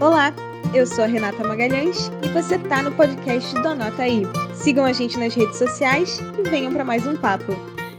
[0.00, 0.32] Olá,
[0.72, 4.22] eu sou a Renata Magalhães e você tá no podcast do Anota Aí.
[4.54, 7.52] Sigam a gente nas redes sociais e venham para mais um papo.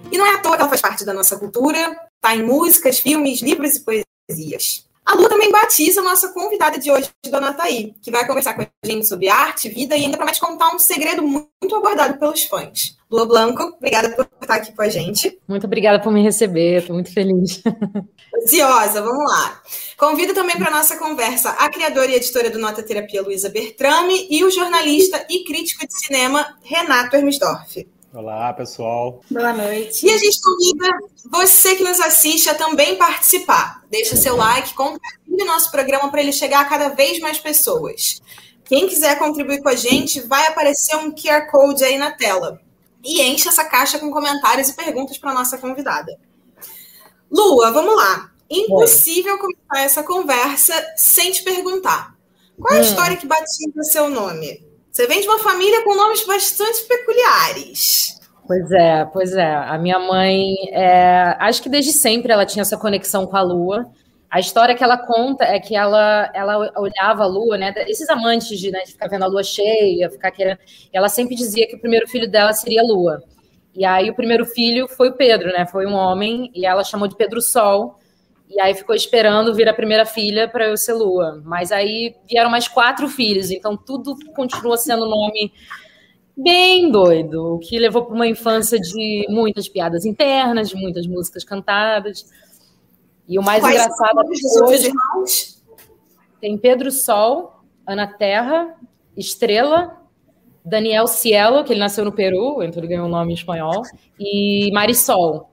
[0.09, 2.99] E não é à toa que ela faz parte da nossa cultura, tá em músicas,
[2.99, 4.88] filmes, livros e poesias.
[5.09, 8.61] A Lu também batiza a nossa convidada de hoje, Dona Thaí, que vai conversar com
[8.61, 12.95] a gente sobre arte, vida e ainda promete contar um segredo muito aguardado pelos fãs.
[13.09, 15.39] Lua Blanco, obrigada por estar aqui com a gente.
[15.47, 17.59] Muito obrigada por me receber, estou muito feliz.
[18.37, 19.63] Ansiosa, vamos lá.
[19.97, 24.27] Convido também para a nossa conversa a criadora e editora do Nota Terapia, Luísa Bertrame,
[24.29, 27.83] e o jornalista e crítico de cinema, Renato Hermesdorf.
[28.11, 29.21] Olá, pessoal.
[29.29, 30.03] Boa noite.
[30.03, 30.89] E a gente convida
[31.29, 33.83] você que nos assiste a também participar.
[33.87, 38.19] Deixa seu like, compartilhe nosso programa para ele chegar a cada vez mais pessoas.
[38.65, 42.59] Quem quiser contribuir com a gente, vai aparecer um QR Code aí na tela.
[43.03, 46.19] E enche essa caixa com comentários e perguntas para nossa convidada.
[47.31, 48.31] Lua, vamos lá.
[48.49, 49.39] Impossível Oi.
[49.39, 52.15] começar essa conversa sem te perguntar.
[52.59, 52.83] Qual é a hum.
[52.83, 54.67] história que batiza seu nome?
[54.91, 58.19] Você vem de uma família com nomes bastante peculiares.
[58.47, 59.53] Pois é, pois é.
[59.53, 63.91] A minha mãe, é, acho que desde sempre ela tinha essa conexão com a lua.
[64.29, 67.71] A história que ela conta é que ela, ela olhava a lua, né?
[67.87, 70.57] Esses amantes de, né, de ficar vendo a lua cheia, ficar querendo.
[70.91, 73.23] Ela sempre dizia que o primeiro filho dela seria a lua.
[73.75, 75.67] E aí o primeiro filho foi o Pedro, né?
[75.67, 77.98] Foi um homem, e ela chamou de Pedro Sol.
[78.49, 81.41] E aí ficou esperando vir a primeira filha para eu ser Lua.
[81.45, 85.53] Mas aí vieram mais quatro filhos, então tudo continua sendo nome
[86.35, 91.43] bem doido, o que levou para uma infância de muitas piadas internas, de muitas músicas
[91.43, 92.25] cantadas.
[93.27, 95.63] E o mais Quais engraçado é hoje irmãos?
[96.41, 98.75] tem Pedro Sol, Ana Terra,
[99.15, 100.01] Estrela,
[100.63, 103.83] Daniel Cielo, que ele nasceu no Peru, então ele ganhou um nome em espanhol,
[104.19, 105.48] e Marisol.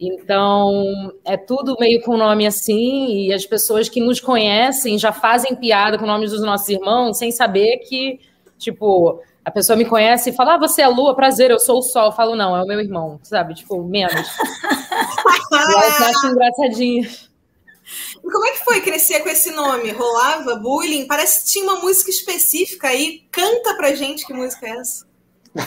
[0.00, 5.54] Então, é tudo meio com nome assim, e as pessoas que nos conhecem já fazem
[5.54, 8.18] piada com nomes dos nossos irmãos, sem saber que,
[8.56, 11.80] tipo, a pessoa me conhece e fala, ah, você é a lua, prazer, eu sou
[11.80, 12.06] o sol.
[12.06, 13.52] Eu falo, não, é o meu irmão, sabe?
[13.52, 14.14] Tipo, menos.
[15.52, 17.02] eu acho engraçadinho.
[17.02, 19.90] E como é que foi crescer com esse nome?
[19.90, 21.06] Rolava bullying?
[21.06, 23.26] Parece que tinha uma música específica aí.
[23.30, 25.09] Canta pra gente que música é essa.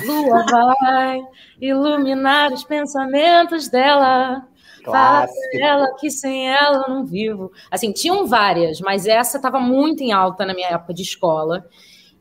[0.06, 0.46] Lua
[0.80, 1.22] vai
[1.60, 4.48] iluminar os pensamentos dela.
[4.84, 7.52] Fala pra ela que sem ela eu não vivo.
[7.72, 11.66] Assim, tinham várias, mas essa estava muito em alta na minha época de escola.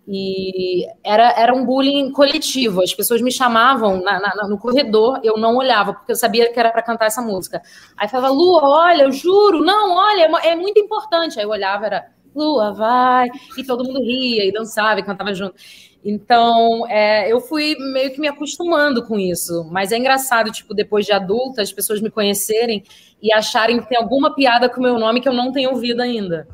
[0.07, 2.83] E era, era um bullying coletivo.
[2.83, 6.59] As pessoas me chamavam na, na, no corredor, eu não olhava, porque eu sabia que
[6.59, 7.63] era para cantar essa música.
[7.97, 11.39] Aí falava, Lua, olha, eu juro, não, olha, é, é muito importante.
[11.39, 15.55] Aí eu olhava, era Lua, vai, e todo mundo ria e dançava e cantava junto.
[16.05, 19.65] Então, é, eu fui meio que me acostumando com isso.
[19.71, 22.83] Mas é engraçado, tipo, depois de adulta, as pessoas me conhecerem
[23.23, 26.01] e acharem que tem alguma piada com o meu nome que eu não tenho ouvido
[26.01, 26.49] ainda.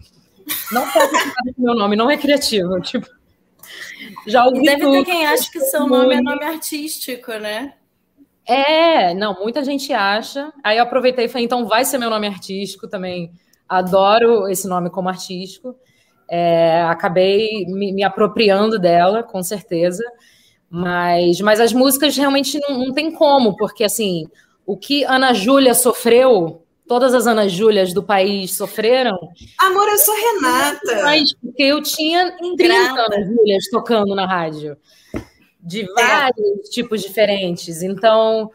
[0.71, 2.79] Não faço piada com o meu nome, não é criativo.
[2.83, 3.07] Tipo,
[4.27, 7.75] já ouvi e deve tudo, ter quem acha que seu nome é nome artístico, né?
[8.47, 10.53] É, não, muita gente acha.
[10.63, 13.33] Aí eu aproveitei e falei, então vai ser meu nome artístico também.
[13.69, 15.77] Adoro esse nome como artístico.
[16.31, 20.05] É, acabei me, me, apropriando dela, com certeza.
[20.71, 24.27] Mas, mas as músicas realmente não, não tem como, porque assim,
[24.67, 29.19] o que Ana Júlia sofreu, todas as Ana Júlias do país sofreram.
[29.59, 31.03] Amor, eu sou Renata.
[31.05, 34.77] Mas porque eu tinha 30 Ana Júlias tocando na rádio.
[35.59, 35.93] De é.
[35.95, 36.71] vários é.
[36.71, 37.83] tipos diferentes.
[37.83, 38.51] Então,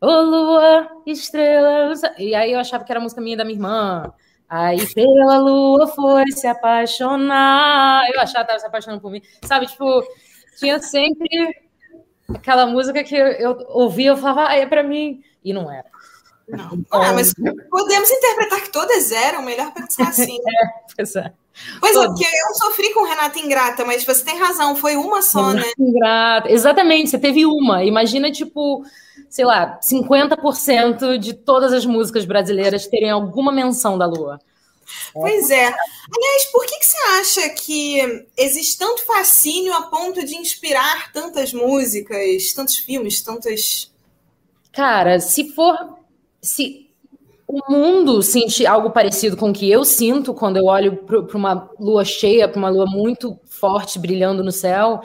[0.00, 1.92] ô oh, lua, estrela.
[2.18, 4.12] E aí eu achava que era a música minha da minha irmã.
[4.48, 8.08] Aí pela lua foi se apaixonar.
[8.12, 9.22] Eu achava que estava se apaixonando por mim.
[9.44, 10.02] Sabe, tipo,
[10.58, 11.54] tinha sempre
[12.34, 15.22] aquela música que eu, ouvia, eu falava, ah, é para mim.
[15.44, 15.86] E não era.
[16.48, 16.74] Não.
[16.74, 17.34] Então, ah, mas
[17.70, 20.38] podemos interpretar que todas eram, melhor pensar assim.
[20.48, 20.66] é,
[20.96, 21.32] pois é.
[21.80, 25.48] Pois é, porque eu sofri com Renata Ingrata, mas você tem razão, foi uma só,
[25.48, 25.72] Renata né?
[25.78, 27.84] Ingrata, exatamente, você teve uma.
[27.84, 28.84] Imagina, tipo,
[29.28, 34.38] sei lá, 50% de todas as músicas brasileiras terem alguma menção da Lua.
[35.12, 35.66] Pois é.
[35.66, 41.52] Aliás, por que, que você acha que existe tanto fascínio a ponto de inspirar tantas
[41.52, 43.92] músicas, tantos filmes, tantas.
[44.72, 45.98] Cara, se for.
[46.40, 46.88] Se
[47.46, 51.70] o mundo sente algo parecido com o que eu sinto quando eu olho para uma
[51.80, 55.00] lua cheia, para uma lua muito forte brilhando no céu,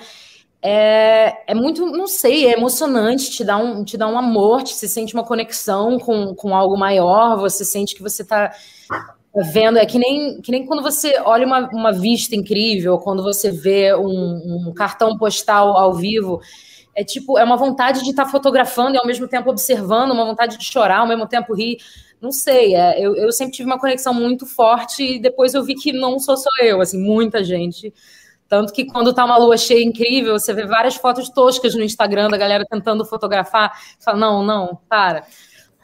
[0.65, 4.87] é, é muito, não sei, é emocionante, te dá um, te dá um amor, você
[4.87, 8.49] sente uma conexão com, com algo maior, você sente que você está
[9.51, 13.51] vendo, é que nem, que nem quando você olha uma, uma vista incrível, quando você
[13.51, 16.39] vê um, um cartão postal ao vivo,
[16.95, 20.23] é tipo, é uma vontade de estar tá fotografando e ao mesmo tempo observando, uma
[20.23, 21.77] vontade de chorar, ao mesmo tempo rir.
[22.21, 25.75] não sei, é, eu, eu sempre tive uma conexão muito forte e depois eu vi
[25.75, 27.93] que não sou só eu, assim, muita gente.
[28.47, 32.29] Tanto que quando tá uma lua cheia incrível, você vê várias fotos toscas no Instagram
[32.29, 33.71] da galera tentando fotografar.
[33.97, 35.25] Você fala, não, não, para.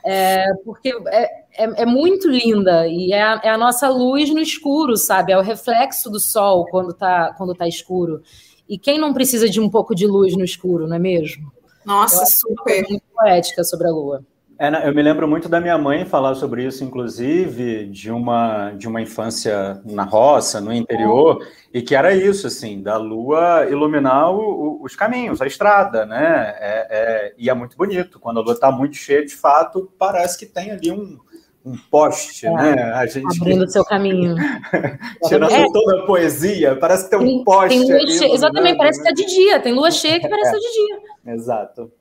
[0.06, 1.24] É, porque é,
[1.58, 5.34] é, é, muito linda e é a, é a, nossa luz no escuro, sabe?
[5.34, 8.22] É o reflexo do sol quando tá, quando tá escuro.
[8.68, 11.52] E quem não precisa de um pouco de luz no escuro, não é mesmo?
[11.86, 12.88] Nossa, super.
[12.88, 14.24] muito poética sobre a lua.
[14.60, 18.90] É, eu me lembro muito da minha mãe falar sobre isso, inclusive, de uma, de
[18.90, 24.42] uma infância na roça, no interior, e que era isso, assim, da lua iluminar o,
[24.42, 26.56] o, os caminhos, a estrada, né?
[26.60, 28.20] É, é, e é muito bonito.
[28.20, 31.18] Quando a lua está muito cheia, de fato, parece que tem ali um,
[31.66, 32.84] um poste, é, né?
[32.96, 33.40] A gente...
[33.40, 34.36] Abrindo o seu caminho.
[35.24, 35.66] Tirando é.
[35.72, 37.80] toda a poesia, parece que tem um tem, poste.
[37.80, 39.62] Tem ali, Exatamente, parece que está de dia.
[39.62, 41.34] Tem lua cheia que parece que está de dia.
[41.34, 41.92] Exato.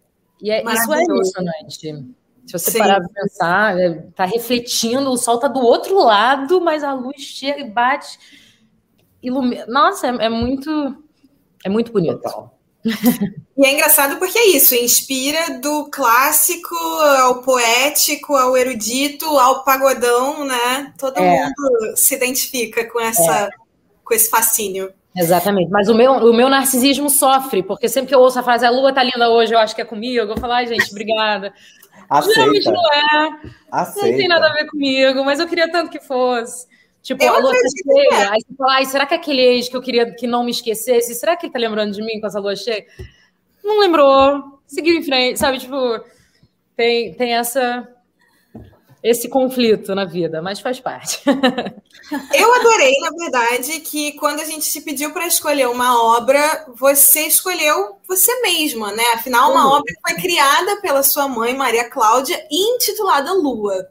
[0.43, 2.19] E é, isso é emocionante.
[2.49, 2.79] Se você Sim.
[2.79, 7.21] parar para pensar, está é, refletindo, o sol está do outro lado, mas a luz
[7.21, 8.19] chega e bate.
[9.23, 9.67] Ilumina.
[9.67, 10.71] Nossa, é, é muito.
[11.62, 12.23] É muito bonito.
[12.23, 12.59] Total.
[13.56, 20.45] E é engraçado porque é isso, inspira do clássico ao poético, ao erudito, ao pagodão,
[20.45, 20.95] né?
[20.97, 21.43] Todo é.
[21.43, 23.49] mundo se identifica com essa é.
[24.05, 24.93] com esse fascínio.
[25.15, 25.71] Exatamente.
[25.71, 28.71] Mas o meu, o meu narcisismo sofre, porque sempre que eu ouço a frase a
[28.71, 31.53] lua tá linda hoje, eu acho que é comigo, eu vou falar, gente, obrigada.
[32.08, 32.40] Aceita.
[32.40, 33.40] Geralmente não é.
[33.70, 34.08] Aceita.
[34.08, 36.66] Não tem nada a ver comigo, mas eu queria tanto que fosse.
[37.02, 38.31] Tipo, eu a lua tá cheia.
[38.32, 41.14] Aí você fala, ai, será que aquele ex que eu queria que não me esquecesse,
[41.14, 42.84] será que ele tá lembrando de mim com essa lua cheia?
[43.62, 44.60] Não lembrou.
[44.66, 45.58] Seguiu em frente, sabe?
[45.58, 46.00] Tipo,
[46.76, 47.88] tem, tem essa
[49.03, 51.23] esse conflito na vida, mas faz parte.
[52.35, 57.21] Eu adorei, na verdade, que quando a gente te pediu para escolher uma obra, você
[57.21, 59.05] escolheu você mesma, né?
[59.15, 59.73] Afinal, uma uhum.
[59.79, 63.87] obra foi criada pela sua mãe, Maria Cláudia, intitulada Lua.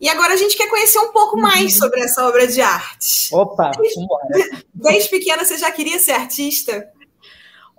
[0.00, 1.42] E agora a gente quer conhecer um pouco uhum.
[1.42, 3.34] mais sobre essa obra de arte.
[3.34, 4.06] Opa, desde,
[4.72, 6.88] desde pequena você já queria ser artista?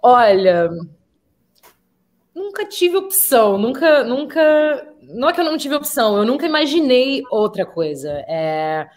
[0.04, 0.70] Olha,
[2.36, 7.24] nunca tive opção, nunca, nunca não é que eu não tive opção, eu nunca imaginei
[7.30, 8.12] outra coisa.
[8.28, 8.88] É,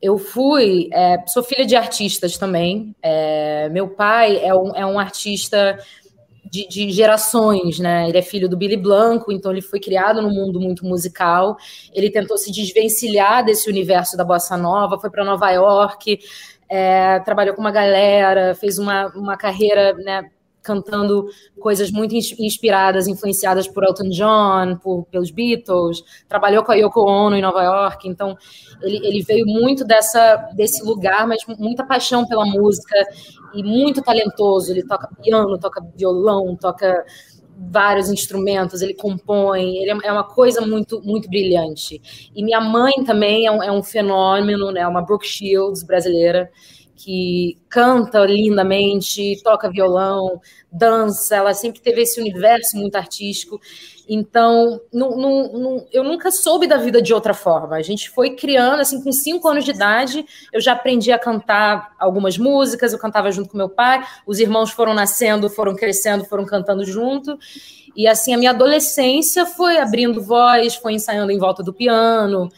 [0.00, 2.94] eu fui, é, sou filha de artistas também.
[3.02, 5.78] É, meu pai é um, é um artista
[6.44, 8.08] de, de, gerações, né?
[8.08, 11.56] Ele é filho do Billy Blanco, então ele foi criado num mundo muito musical.
[11.92, 16.20] Ele tentou se desvencilhar desse universo da bossa nova, foi para Nova York,
[16.68, 20.30] é, trabalhou com uma galera, fez uma, uma carreira né,
[20.64, 21.26] cantando
[21.60, 27.36] coisas muito inspiradas, influenciadas por Elton John, por, pelos Beatles, trabalhou com a Yoko Ono
[27.36, 28.36] em Nova York, então
[28.82, 32.96] ele, ele veio muito dessa, desse lugar, mas muita paixão pela música
[33.54, 34.72] e muito talentoso.
[34.72, 37.04] Ele toca piano, toca violão, toca
[37.56, 42.00] vários instrumentos, ele compõe, ele é, é uma coisa muito muito brilhante.
[42.34, 44.86] E minha mãe também é um, é um fenômeno, né?
[44.86, 46.50] Uma Brooke Shields brasileira
[46.96, 53.60] que canta lindamente, toca violão, dança, ela sempre teve esse universo muito artístico.
[54.08, 57.76] Então, não, não, não, eu nunca soube da vida de outra forma.
[57.76, 61.94] A gente foi criando, assim, com cinco anos de idade, eu já aprendi a cantar
[61.98, 66.44] algumas músicas, eu cantava junto com meu pai, os irmãos foram nascendo, foram crescendo, foram
[66.44, 67.38] cantando junto.
[67.96, 72.50] E, assim, a minha adolescência foi abrindo voz, foi ensaiando em volta do piano.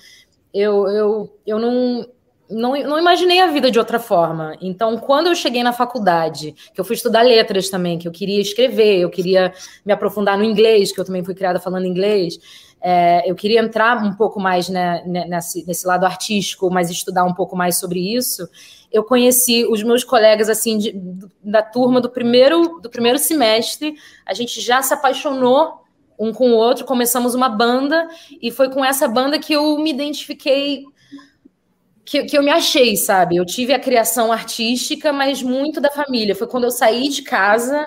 [0.52, 2.06] Eu, eu, eu não
[2.50, 4.56] não, não imaginei a vida de outra forma.
[4.60, 8.40] Então, quando eu cheguei na faculdade, que eu fui estudar letras também, que eu queria
[8.40, 9.52] escrever, eu queria
[9.84, 12.38] me aprofundar no inglês, que eu também fui criada falando inglês,
[12.80, 17.34] é, eu queria entrar um pouco mais né, nesse, nesse lado artístico, mas estudar um
[17.34, 18.48] pouco mais sobre isso.
[18.92, 20.94] Eu conheci os meus colegas assim de,
[21.42, 23.94] da turma do primeiro do primeiro semestre.
[24.24, 25.82] A gente já se apaixonou
[26.18, 28.08] um com o outro, começamos uma banda
[28.40, 30.84] e foi com essa banda que eu me identifiquei
[32.06, 33.36] que, que eu me achei, sabe?
[33.36, 36.36] Eu tive a criação artística, mas muito da família.
[36.36, 37.84] Foi quando eu saí de casa,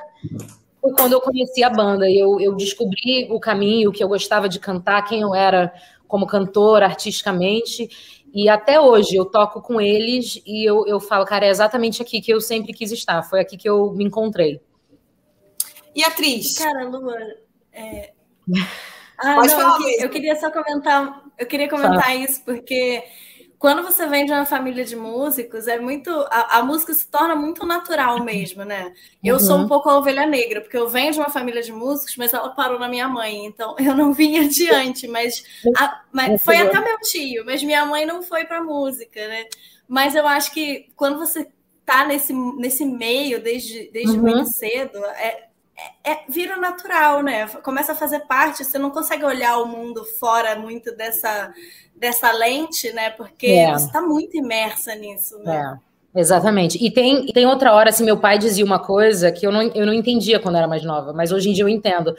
[0.81, 2.11] foi quando eu conheci a banda.
[2.11, 5.73] Eu, eu descobri o caminho, o que eu gostava de cantar, quem eu era
[6.05, 7.89] como cantora, artisticamente.
[8.33, 12.19] E até hoje eu toco com eles e eu, eu falo, cara, é exatamente aqui
[12.19, 13.23] que eu sempre quis estar.
[13.23, 14.61] Foi aqui que eu me encontrei.
[15.95, 16.57] E atriz?
[16.57, 17.15] Cara, Lua,
[17.71, 18.11] é...
[19.21, 22.15] Ah, Pode não, eu, eu, queria só comentar, eu queria comentar Fala.
[22.15, 23.03] isso, porque
[23.59, 26.09] quando você vem de uma família de músicos, é muito.
[26.31, 28.93] A, a música se torna muito natural mesmo, né?
[29.21, 29.39] Eu uhum.
[29.41, 32.33] sou um pouco a ovelha negra, porque eu venho de uma família de músicos, mas
[32.33, 35.43] ela parou na minha mãe, então eu não vim adiante, mas,
[35.77, 39.43] a, mas foi até meu tio, mas minha mãe não foi para música, né?
[39.85, 41.51] Mas eu acho que quando você
[41.85, 44.21] tá nesse, nesse meio desde, desde uhum.
[44.21, 45.49] muito cedo, é,
[46.03, 47.47] é, é, vira natural, né?
[47.47, 51.53] Começa a fazer parte, você não consegue olhar o mundo fora muito dessa,
[51.99, 53.09] dessa lente, né?
[53.11, 53.73] Porque é.
[53.73, 55.77] você está muito imersa nisso, né?
[55.85, 55.89] É.
[56.19, 56.83] Exatamente.
[56.83, 59.85] E tem, tem outra hora, assim, meu pai dizia uma coisa que eu não, eu
[59.85, 62.15] não entendia quando era mais nova, mas hoje em dia eu entendo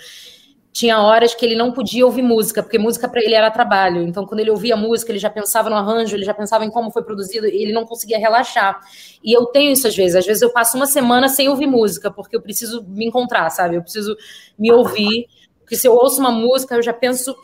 [0.72, 4.02] tinha horas que ele não podia ouvir música, porque música para ele era trabalho.
[4.02, 6.90] Então, quando ele ouvia música, ele já pensava no arranjo, ele já pensava em como
[6.90, 8.80] foi produzido, e ele não conseguia relaxar.
[9.22, 10.16] E eu tenho isso às vezes.
[10.16, 13.76] Às vezes eu passo uma semana sem ouvir música, porque eu preciso me encontrar, sabe?
[13.76, 14.16] Eu preciso
[14.58, 15.26] me ouvir.
[15.60, 17.34] Porque se eu ouço uma música, eu já penso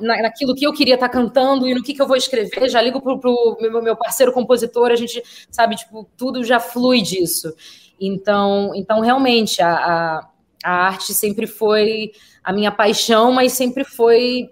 [0.00, 2.68] na, naquilo que eu queria estar tá cantando e no que, que eu vou escrever.
[2.68, 7.00] Já ligo pro, pro meu, meu parceiro compositor, a gente, sabe, tipo, tudo já flui
[7.02, 7.54] disso.
[8.00, 10.28] Então, então realmente, a, a,
[10.64, 14.50] a arte sempre foi a minha paixão, mas sempre foi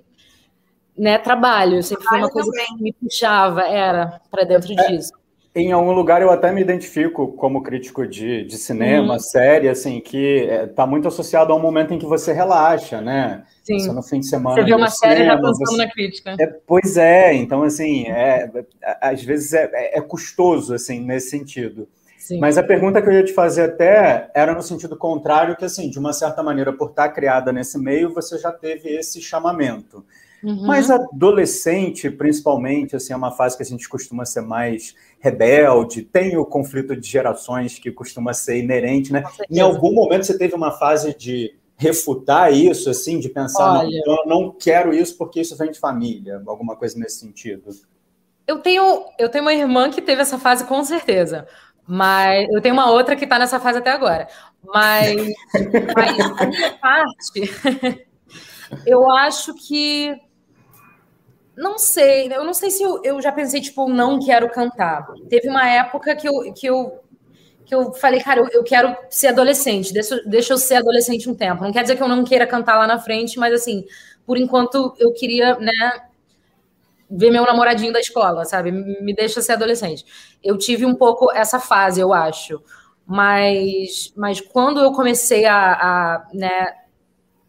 [0.97, 2.67] né, trabalho, sempre foi uma coisa também.
[2.67, 5.13] que me puxava, era para dentro é, disso.
[5.55, 9.19] Em algum lugar eu até me identifico como crítico de, de cinema, uhum.
[9.19, 13.45] série, assim, que está é, muito associado a um momento em que você relaxa, né?
[13.63, 13.79] Sim.
[13.79, 14.57] Você no fim de semana.
[14.57, 15.77] Você vê uma série já pensando você...
[15.77, 16.37] na crítica.
[16.41, 18.51] É, pois é, então, assim, é,
[18.99, 21.87] às vezes é, é, é custoso, assim, nesse sentido.
[22.17, 22.39] Sim.
[22.39, 25.91] Mas a pergunta que eu ia te fazer até era no sentido contrário, que assim,
[25.91, 30.03] de uma certa maneira, por estar criada nesse meio, você já teve esse chamamento.
[30.43, 30.67] Uhum.
[30.67, 36.37] Mas adolescente, principalmente, assim, é uma fase que a gente costuma ser mais rebelde, tem
[36.37, 39.23] o conflito de gerações que costuma ser inerente, né?
[39.49, 44.17] Em algum momento você teve uma fase de refutar isso, assim, de pensar, Olha, não,
[44.17, 47.71] eu não quero isso porque isso vem de família, alguma coisa nesse sentido?
[48.47, 51.47] Eu tenho, eu tenho uma irmã que teve essa fase com certeza.
[51.87, 54.29] Mas eu tenho uma outra que está nessa fase até agora.
[54.65, 55.17] Mas,
[55.97, 58.07] mas a minha parte,
[58.87, 60.17] eu acho que.
[61.57, 65.07] Não sei, eu não sei se eu, eu já pensei, tipo, não quero cantar.
[65.29, 67.01] Teve uma época que eu, que eu,
[67.67, 71.35] que eu falei, cara, eu, eu quero ser adolescente, deixa, deixa eu ser adolescente um
[71.35, 71.63] tempo.
[71.65, 73.85] Não quer dizer que eu não queira cantar lá na frente, mas assim,
[74.27, 75.73] por enquanto eu queria, né,
[77.11, 78.71] ver meu namoradinho da escola, sabe?
[78.73, 80.05] Me deixa ser adolescente.
[80.43, 82.63] Eu tive um pouco essa fase, eu acho.
[83.07, 86.73] Mas, mas quando eu comecei a, a né,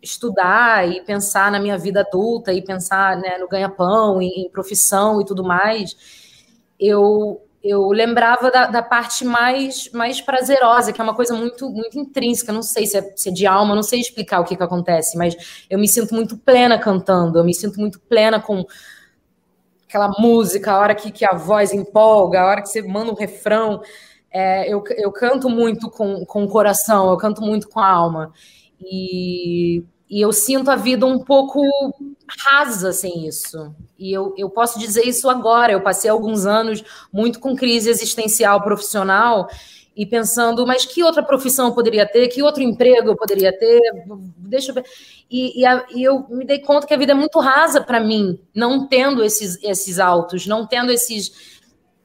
[0.04, 5.22] estudar e pensar na minha vida adulta e pensar né, no ganha-pão, em, em, profissão
[5.22, 5.96] e tudo mais,
[6.78, 11.98] eu, eu lembrava da, da, parte mais, mais prazerosa, que é uma coisa muito, muito
[11.98, 14.64] intrínseca, não sei se é, se é de alma, não sei explicar o que, que
[14.64, 18.66] acontece, mas eu me sinto muito plena cantando, eu me sinto muito plena com
[19.88, 23.16] aquela música, a hora que, que a voz empolga, a hora que você manda um
[23.16, 23.82] refrão.
[24.32, 28.34] É, eu, eu canto muito com, com o coração, eu canto muito com a alma.
[28.82, 29.84] E,
[30.14, 31.60] e eu sinto a vida um pouco
[32.46, 33.74] rasa sem isso.
[33.98, 35.72] E eu, eu posso dizer isso agora.
[35.72, 39.50] Eu passei alguns anos muito com crise existencial profissional
[39.98, 42.28] e pensando, mas que outra profissão eu poderia ter?
[42.28, 43.82] Que outro emprego eu poderia ter?
[44.38, 44.86] Deixa eu ver.
[45.32, 48.00] E, e, a, e eu me dei conta que a vida é muito rasa para
[48.00, 51.58] mim, não tendo esses, esses altos, não tendo esses,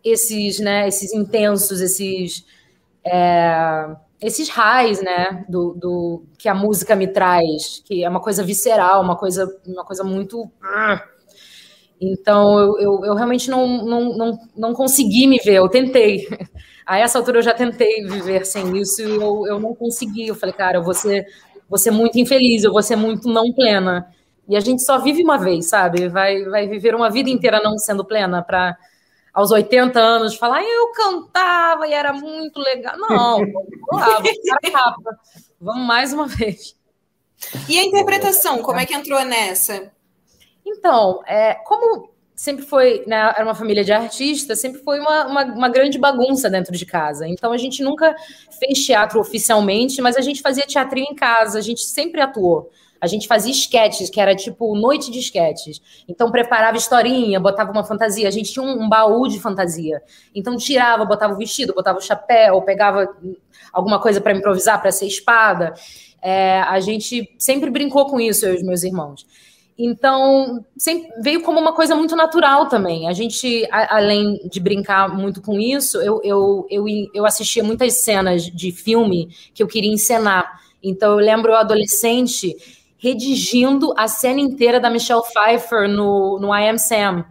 [0.03, 2.43] esses, né, esses intensos, esses,
[3.05, 3.87] é,
[4.21, 9.03] esses raios, né, do, do, que a música me traz, que é uma coisa visceral,
[9.03, 10.51] uma coisa, uma coisa muito.
[12.01, 16.27] Então, eu, eu, eu realmente não, não, não, não consegui me ver, eu tentei.
[16.87, 20.27] A essa altura eu já tentei viver sem isso e eu, eu não consegui.
[20.27, 24.09] Eu falei, cara, eu vou ser muito infeliz, eu vou ser muito não plena.
[24.49, 26.09] E a gente só vive uma vez, sabe?
[26.09, 28.75] Vai, vai viver uma vida inteira não sendo plena para
[29.39, 32.99] aos 80 anos falar, eu cantava e era muito legal.
[32.99, 33.39] Não,
[35.61, 36.77] vamos mais uma vez.
[37.69, 39.93] E a interpretação, como é que entrou nessa?
[40.67, 45.45] Então, é, como sempre foi, né, era uma família de artistas, sempre foi uma, uma,
[45.45, 47.29] uma, grande bagunça dentro de casa.
[47.29, 48.17] Então a gente nunca
[48.59, 52.73] fez teatro oficialmente, mas a gente fazia teatrinho em casa, a gente sempre atuou.
[53.01, 55.81] A gente fazia esquetes, que era tipo noite de esquetes.
[56.09, 58.27] Então preparava historinha, botava uma fantasia.
[58.27, 60.03] A gente tinha um, um baú de fantasia.
[60.35, 63.17] Então tirava, botava o vestido, botava o chapéu, pegava
[63.73, 65.75] alguma coisa para improvisar, para ser espada.
[66.21, 69.25] É, a gente sempre brincou com isso, eu e os meus irmãos.
[69.79, 73.07] Então, sempre veio como uma coisa muito natural também.
[73.09, 78.03] A gente, a, além de brincar muito com isso, eu, eu, eu, eu assistia muitas
[78.03, 80.61] cenas de filme que eu queria encenar.
[80.83, 82.57] Então, eu lembro eu adolescente
[82.99, 87.25] redigindo a cena inteira da Michelle Pfeiffer no, no I Am Sam.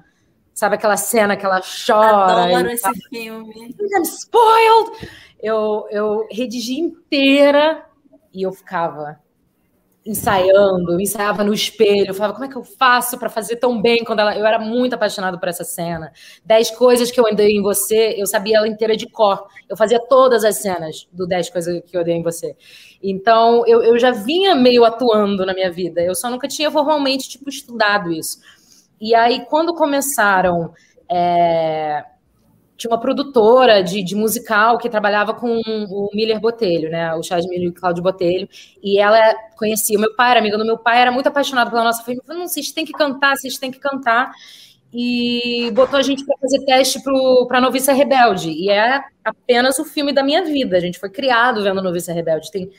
[0.53, 2.45] Sabe aquela cena que ela chora?
[2.45, 3.75] Adoro esse filme.
[3.79, 5.09] I'm spoiled!
[5.39, 7.85] Eu, eu redigi inteira
[8.33, 9.19] e eu ficava
[10.07, 14.19] ensaiando, ensaiava no espelho, falava, como é que eu faço para fazer tão bem quando
[14.19, 14.37] ela.
[14.37, 16.11] Eu era muito apaixonada por essa cena.
[16.45, 19.45] Dez coisas que eu andei em você, eu sabia ela inteira de cor.
[19.67, 22.55] Eu fazia todas as cenas do Dez coisas que eu andei em você.
[23.03, 26.01] Então, eu, eu já vinha meio atuando na minha vida.
[26.01, 28.39] Eu só nunca tinha formalmente, tipo, estudado isso.
[28.99, 30.73] E aí, quando começaram.
[31.09, 32.03] É
[32.77, 37.13] tinha uma produtora de, de, musical que trabalhava com o Miller Botelho, né?
[37.15, 38.47] O Charles Miller e o Cláudio Botelho.
[38.83, 41.83] E ela conhecia o meu pai, era amiga do meu pai, era muito apaixonado pela
[41.83, 42.23] nossa família.
[42.25, 44.31] Falou, não, vocês têm que cantar, vocês têm que cantar.
[44.93, 47.01] E botou a gente para fazer teste
[47.47, 48.51] para Noviça Rebelde.
[48.51, 50.77] E é apenas o filme da minha vida.
[50.77, 52.51] A gente foi criado vendo Noviça Rebelde.
[52.51, 52.71] Tem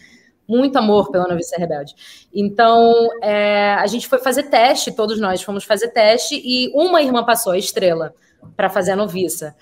[0.49, 1.95] muito amor pela Noviça Rebelde.
[2.33, 7.23] Então, é, a gente foi fazer teste, todos nós fomos fazer teste, e uma irmã
[7.23, 8.15] passou, a Estrela,
[8.57, 9.55] para fazer a noviça.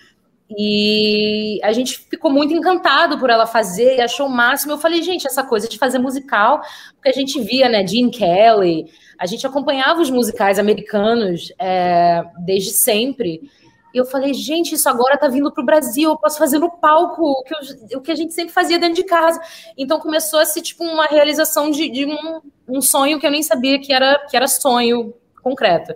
[0.48, 4.72] E a gente ficou muito encantado por ela fazer achou o máximo.
[4.72, 6.60] Eu falei, gente, essa coisa de fazer musical,
[6.94, 8.86] porque a gente via, né, Gene Kelly,
[9.18, 13.50] a gente acompanhava os musicais americanos é, desde sempre.
[13.92, 16.70] E eu falei, gente, isso agora tá vindo para o Brasil, eu posso fazer no
[16.70, 19.40] palco o que, eu, o que a gente sempre fazia dentro de casa.
[19.76, 23.42] Então começou a ser tipo uma realização de, de um, um sonho que eu nem
[23.42, 25.94] sabia que era, que era sonho concreto.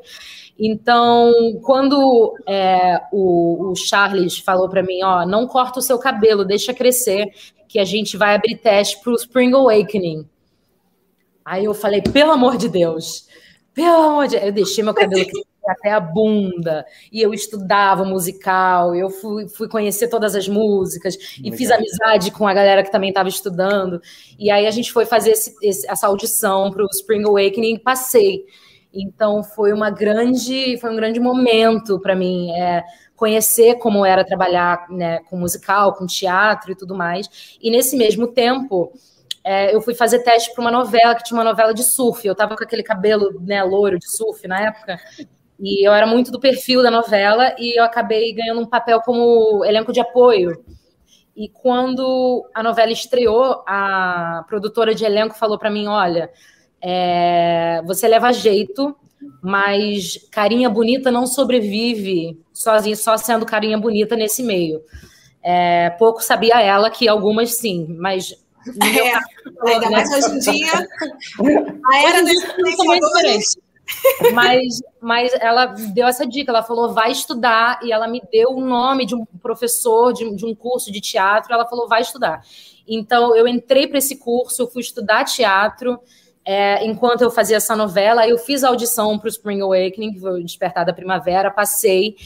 [0.62, 6.44] Então, quando é, o, o, Charles falou para mim, ó, não corta o seu cabelo,
[6.44, 7.32] deixa crescer,
[7.66, 10.28] que a gente vai abrir teste para o Spring Awakening.
[11.42, 13.26] Aí eu falei, pelo amor de Deus,
[13.72, 14.44] pelo amor de Deus.
[14.44, 15.24] Eu deixei meu cabelo
[15.66, 21.56] até a bunda, e eu estudava musical, eu fui, fui conhecer todas as músicas, e
[21.56, 24.02] fiz amizade com a galera que também estava estudando.
[24.38, 27.78] E aí a gente foi fazer esse, esse, essa audição para o Spring Awakening e
[27.78, 28.44] passei.
[28.92, 32.82] Então foi uma grande, foi um grande momento para mim é,
[33.14, 37.58] conhecer como era trabalhar né, com musical, com teatro e tudo mais.
[37.60, 38.92] E nesse mesmo tempo
[39.44, 42.26] é, eu fui fazer teste para uma novela que tinha uma novela de surf.
[42.26, 44.98] Eu estava com aquele cabelo né, loiro de surf na época.
[45.58, 49.64] E eu era muito do perfil da novela e eu acabei ganhando um papel como
[49.64, 50.64] elenco de apoio.
[51.36, 56.30] E quando a novela estreou, a produtora de elenco falou para mim: olha,
[56.82, 58.96] é, você leva jeito,
[59.42, 64.82] mas carinha bonita não sobrevive sozinha, só sendo carinha bonita nesse meio.
[65.42, 68.34] É, pouco sabia ela que algumas sim, mas.
[68.82, 69.26] É, caso,
[69.66, 69.90] ainda né?
[69.90, 70.88] mais hoje em dia.
[71.92, 73.56] A era dos influenciadores.
[74.32, 78.60] Mas, mas ela deu essa dica, ela falou, vai estudar, e ela me deu o
[78.60, 82.44] nome de um professor de, de um curso de teatro, ela falou, vai estudar.
[82.86, 85.98] Então, eu entrei para esse curso, eu fui estudar teatro,
[86.44, 90.20] é, enquanto eu fazia essa novela, eu fiz a audição para o Spring Awakening, que
[90.20, 92.16] foi o Despertar da Primavera, passei.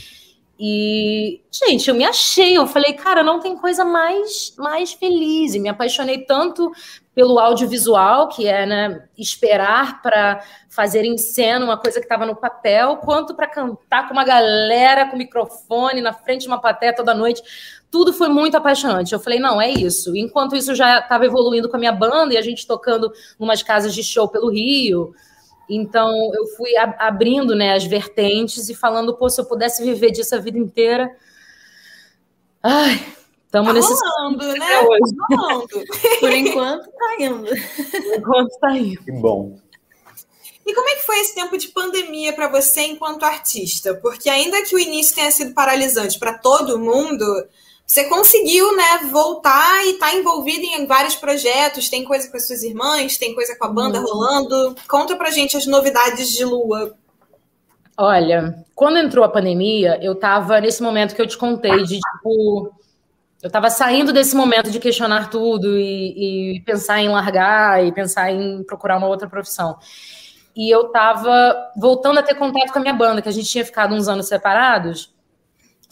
[0.59, 2.57] E, gente, eu me achei.
[2.57, 5.55] Eu falei, cara, não tem coisa mais, mais feliz.
[5.55, 6.71] E me apaixonei tanto
[7.15, 12.35] pelo audiovisual, que é né, esperar para fazer em cena uma coisa que estava no
[12.35, 17.15] papel, quanto para cantar com uma galera com microfone na frente de uma plateia toda
[17.15, 17.43] noite
[17.95, 19.13] tudo foi muito apaixonante.
[19.13, 20.17] Eu falei, não, é isso.
[20.17, 23.95] Enquanto isso já estava evoluindo com a minha banda e a gente tocando umas casas
[23.95, 25.15] de show pelo Rio.
[25.71, 30.35] Então eu fui abrindo né, as vertentes e falando, pô, se eu pudesse viver disso
[30.35, 31.09] a vida inteira.
[32.61, 33.01] Ai,
[33.47, 33.95] estamos tá nesse.
[33.95, 34.81] Rolando, né?
[34.81, 35.17] Hoje.
[35.17, 35.69] Tá rolando.
[36.19, 37.45] Por enquanto tá indo.
[37.47, 39.05] Por enquanto tá indo.
[39.05, 39.57] Que bom.
[40.67, 43.95] E como é que foi esse tempo de pandemia para você enquanto artista?
[43.95, 47.25] Porque ainda que o início tenha sido paralisante para todo mundo,
[47.87, 52.47] você conseguiu, né, voltar e estar tá envolvido em vários projetos, tem coisa com as
[52.47, 54.07] suas irmãs, tem coisa com a banda uhum.
[54.07, 54.77] rolando.
[54.89, 56.97] Conta pra gente as novidades de Lua.
[57.97, 62.73] Olha, quando entrou a pandemia, eu tava nesse momento que eu te contei de tipo.
[63.43, 68.31] Eu tava saindo desse momento de questionar tudo e, e pensar em largar e pensar
[68.31, 69.79] em procurar uma outra profissão.
[70.57, 73.65] E eu tava voltando a ter contato com a minha banda, que a gente tinha
[73.65, 75.15] ficado uns anos separados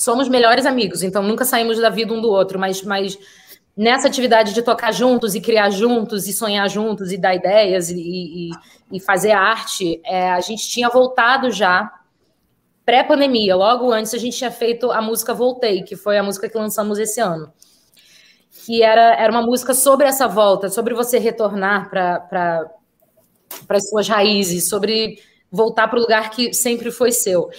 [0.03, 3.17] somos melhores amigos, então nunca saímos da vida um do outro, mas, mas
[3.77, 8.01] nessa atividade de tocar juntos e criar juntos e sonhar juntos e dar ideias e,
[8.01, 8.51] e,
[8.91, 11.91] e fazer arte, é, a gente tinha voltado já
[12.85, 16.59] pré-pandemia, logo antes a gente tinha feito a música Voltei, que foi a música que
[16.59, 17.53] lançamos esse ano.
[18.65, 22.69] Que era, era uma música sobre essa volta, sobre você retornar para
[23.69, 27.51] as suas raízes, sobre voltar para o lugar que sempre foi seu.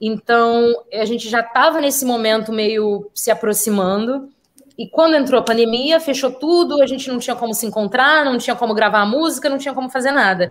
[0.00, 4.28] Então, a gente já estava nesse momento meio se aproximando.
[4.76, 8.38] E quando entrou a pandemia, fechou tudo, a gente não tinha como se encontrar, não
[8.38, 10.50] tinha como gravar música, não tinha como fazer nada.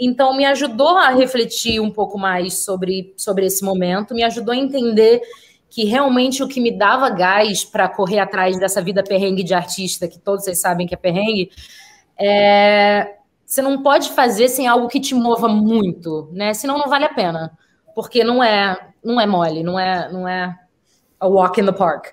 [0.00, 4.56] Então, me ajudou a refletir um pouco mais sobre, sobre esse momento, me ajudou a
[4.56, 5.20] entender
[5.68, 10.08] que realmente o que me dava gás para correr atrás dessa vida perrengue de artista,
[10.08, 11.50] que todos vocês sabem que é perrengue,
[12.18, 16.54] é, você não pode fazer sem algo que te mova muito, né?
[16.54, 17.52] Senão não vale a pena,
[17.96, 20.54] porque não é, não é mole, não é, não é
[21.18, 22.08] a walk in the park.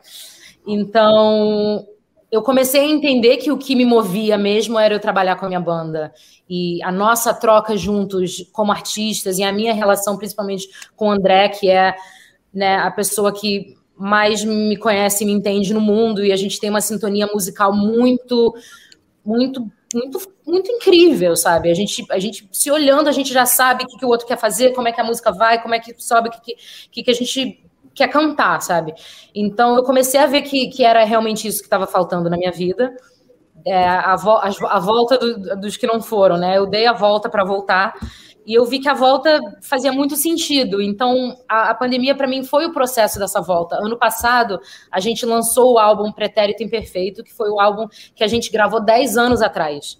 [0.65, 1.85] Então,
[2.31, 5.49] eu comecei a entender que o que me movia mesmo era eu trabalhar com a
[5.49, 6.13] minha banda
[6.49, 11.49] e a nossa troca juntos como artistas e a minha relação principalmente com o André,
[11.49, 11.93] que é
[12.53, 16.61] né, a pessoa que mais me conhece e me entende no mundo e a gente
[16.61, 18.55] tem uma sintonia musical muito
[19.25, 21.69] muito muito muito incrível, sabe?
[21.71, 24.27] A gente a gente se olhando, a gente já sabe o que, que o outro
[24.27, 26.55] quer fazer, como é que a música vai, como é que sobe, o que,
[26.91, 28.93] que, que a gente quer cantar, sabe?
[29.33, 32.51] Então eu comecei a ver que, que era realmente isso que estava faltando na minha
[32.51, 32.95] vida.
[33.65, 36.57] É, a, vo a, a, volta do, dos que não foram, né?
[36.57, 37.93] Eu dei a volta para voltar
[38.45, 40.81] e eu vi que a volta fazia muito sentido.
[40.81, 43.75] Então a, a pandemia para mim foi o processo dessa volta.
[43.75, 44.59] Ano passado
[44.91, 48.83] a gente lançou o álbum Pretérito Imperfeito, que foi o álbum que a gente gravou
[48.83, 49.99] 10 anos atrás,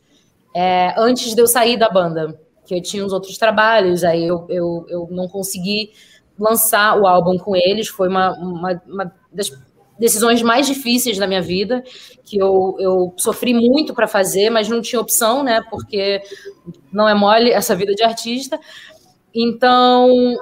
[0.56, 4.46] é, antes de eu sair da banda, que eu tinha uns outros trabalhos, aí eu,
[4.50, 5.92] eu, eu não consegui
[6.38, 7.88] lançar o álbum com eles.
[7.88, 9.50] Foi uma, uma, uma das
[10.00, 11.84] decisões mais difíceis da minha vida,
[12.24, 15.62] que eu, eu sofri muito para fazer, mas não tinha opção, né?
[15.70, 16.22] Porque
[16.92, 18.60] não é mole essa vida de artista.
[19.34, 20.36] Então,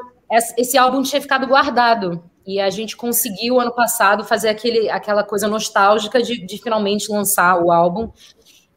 [0.58, 2.24] esse álbum tinha ficado guardado.
[2.46, 7.62] E a gente conseguiu, ano passado, fazer aquele, aquela coisa nostálgica de, de finalmente lançar
[7.62, 8.10] o álbum.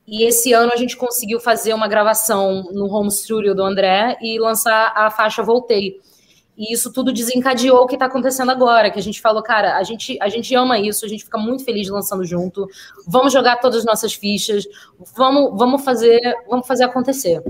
[0.07, 4.39] E esse ano a gente conseguiu fazer uma gravação no home studio do André e
[4.39, 5.99] lançar a faixa Voltei
[6.57, 9.83] e isso tudo desencadeou o que está acontecendo agora, que a gente falou, cara, a
[9.83, 12.69] gente, a gente ama isso, a gente fica muito feliz lançando junto.
[13.07, 14.65] Vamos jogar todas as nossas fichas,
[15.17, 17.43] vamos, vamos fazer, vamos fazer acontecer.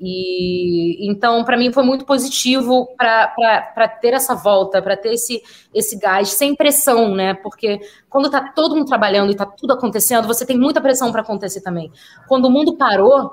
[0.00, 5.40] E então, para mim, foi muito positivo para ter essa volta, para ter esse,
[5.72, 7.34] esse gás, sem pressão, né?
[7.34, 11.22] Porque quando está todo mundo trabalhando e está tudo acontecendo, você tem muita pressão para
[11.22, 11.92] acontecer também.
[12.26, 13.32] Quando o mundo parou,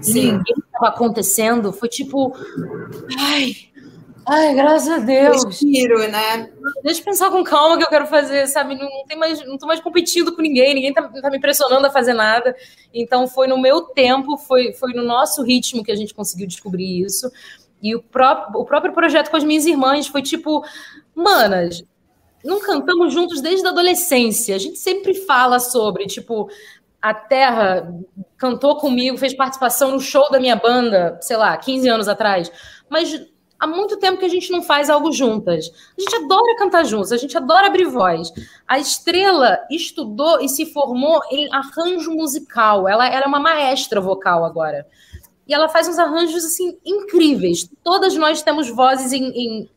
[0.00, 0.32] Sim.
[0.32, 2.34] ninguém estava acontecendo, foi tipo.
[3.18, 3.54] Ai,
[4.30, 5.42] Ai, graças a Deus.
[5.42, 6.50] Respiro, né?
[6.82, 8.74] Deixa eu pensar com calma o que eu quero fazer, sabe?
[8.74, 11.90] Não, tem mais, não tô mais competindo com ninguém, ninguém tá, tá me pressionando a
[11.90, 12.54] fazer nada.
[12.92, 17.00] Então foi no meu tempo, foi, foi no nosso ritmo que a gente conseguiu descobrir
[17.00, 17.32] isso.
[17.82, 20.62] E o próprio, o próprio projeto com as minhas irmãs foi tipo,
[21.14, 21.82] manas,
[22.44, 24.54] não cantamos juntos desde a adolescência.
[24.54, 26.50] A gente sempre fala sobre, tipo,
[27.00, 27.94] a Terra
[28.36, 32.52] cantou comigo, fez participação no show da minha banda, sei lá, 15 anos atrás.
[32.90, 33.26] Mas
[33.58, 35.70] há muito tempo que a gente não faz algo juntas.
[35.96, 38.32] A gente adora cantar juntos, a gente adora abrir voz.
[38.66, 42.88] A Estrela estudou e se formou em arranjo musical.
[42.88, 44.86] Ela, ela é uma maestra vocal agora.
[45.46, 47.68] E ela faz uns arranjos assim incríveis.
[47.82, 49.70] Todas nós temos vozes em, em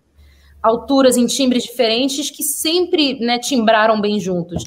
[0.62, 4.64] alturas, em timbres diferentes que sempre né, timbraram bem juntos.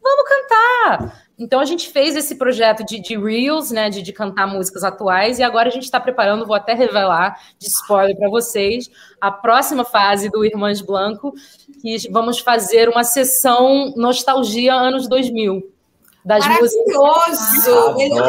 [0.00, 1.25] Vamos cantar!
[1.38, 5.38] Então a gente fez esse projeto de, de Reels, né, de, de, cantar músicas atuais,
[5.38, 9.84] e agora a gente está preparando, vou até revelar de spoiler para vocês, a próxima
[9.84, 11.34] fase do Irmãs Blanco,
[11.82, 15.62] que vamos fazer uma sessão nostalgia anos 2000.
[16.24, 16.76] Das Maravilhoso!
[17.92, 18.20] músicas,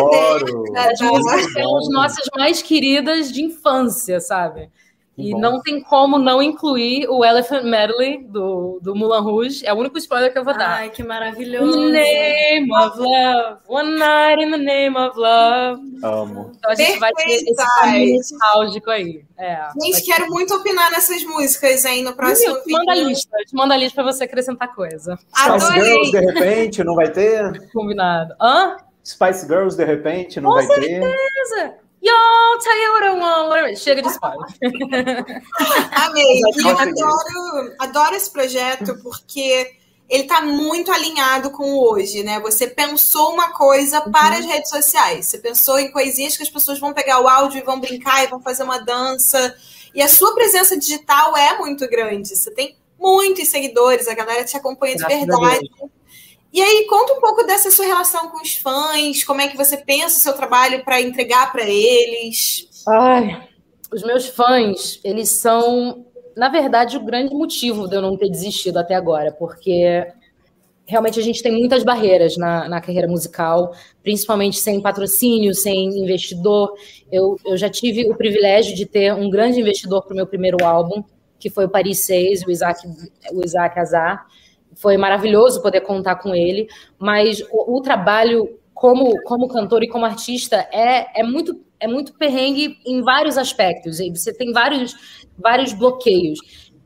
[0.73, 4.69] das músicas que são as nossas mais queridas de infância, sabe?
[5.17, 5.39] E Bom.
[5.39, 9.65] não tem como não incluir o Elephant Medley do, do Mulan Rouge.
[9.65, 10.77] É o único spoiler que eu vou dar.
[10.77, 11.87] Ai, que maravilhoso.
[11.87, 13.57] In the name of love.
[13.67, 15.81] One night in the name of love.
[16.03, 16.51] Amo.
[16.55, 16.99] Então a gente Perfeito.
[16.99, 19.25] vai ter esse caminho nostálgico aí.
[19.39, 20.29] É, gente, quero ter...
[20.29, 22.77] muito opinar nessas músicas aí no próximo Meu, vídeo.
[22.77, 23.37] Manda a lista.
[23.37, 25.17] Te manda a lista pra você acrescentar coisa.
[25.33, 25.81] Adorei.
[25.81, 27.67] Girls, de repente, não vai ter?
[27.73, 28.35] Combinado.
[28.39, 28.77] Hã?
[29.03, 30.89] Spice Girls, de repente, não Com vai certeza.
[30.89, 30.99] ter?
[30.99, 31.86] Com certeza.
[32.01, 33.77] Yo, tell you what I want.
[33.77, 34.45] Chega de spoiler.
[35.91, 36.41] Amei.
[36.41, 39.75] E eu adoro, adoro esse projeto porque
[40.09, 42.39] ele está muito alinhado com o hoje, né?
[42.39, 44.11] Você pensou uma coisa uhum.
[44.11, 45.25] para as redes sociais.
[45.25, 48.27] Você pensou em coisinhas que as pessoas vão pegar o áudio e vão brincar e
[48.27, 49.55] vão fazer uma dança.
[49.93, 52.35] E a sua presença digital é muito grande.
[52.35, 55.69] Você tem muitos seguidores, a galera te acompanha de Graças verdade.
[56.51, 59.77] E aí, conta um pouco dessa sua relação com os fãs, como é que você
[59.77, 62.67] pensa o seu trabalho para entregar para eles?
[62.87, 63.47] Ai,
[63.91, 66.05] os meus fãs, eles são,
[66.35, 70.05] na verdade, o grande motivo de eu não ter desistido até agora, porque
[70.85, 76.73] realmente a gente tem muitas barreiras na, na carreira musical, principalmente sem patrocínio, sem investidor.
[77.11, 80.63] Eu, eu já tive o privilégio de ter um grande investidor para o meu primeiro
[80.63, 81.03] álbum,
[81.37, 82.87] que foi o Paris 6, o Isaac,
[83.33, 84.25] o Isaac Azar
[84.79, 90.05] foi maravilhoso poder contar com ele, mas o, o trabalho como, como cantor e como
[90.05, 93.99] artista é, é muito é muito perrengue em vários aspectos.
[93.99, 94.95] Você tem vários,
[95.37, 96.39] vários bloqueios.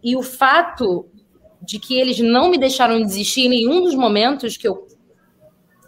[0.04, 1.06] E o fato
[1.62, 4.88] de que eles não me deixaram desistir em nenhum dos momentos que eu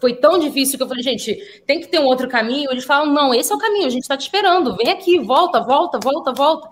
[0.00, 1.34] foi tão difícil que eu falei, gente,
[1.66, 2.70] tem que ter um outro caminho.
[2.70, 5.60] Eles falam, não, esse é o caminho, a gente está te esperando, vem aqui, volta,
[5.60, 6.68] volta, volta, volta.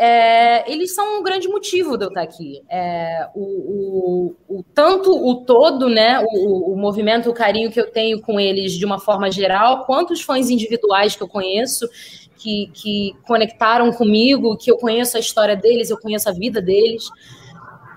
[0.00, 2.62] É, eles são um grande motivo de eu estar aqui.
[2.70, 7.90] É, o, o, o, tanto o todo, né, o, o movimento, o carinho que eu
[7.90, 11.88] tenho com eles de uma forma geral, quanto os fãs individuais que eu conheço,
[12.36, 17.10] que, que conectaram comigo, que eu conheço a história deles, eu conheço a vida deles.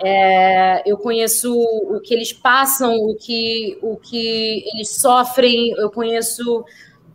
[0.04, 6.66] É, eu conheço o que eles passam, o que, o que eles sofrem, eu conheço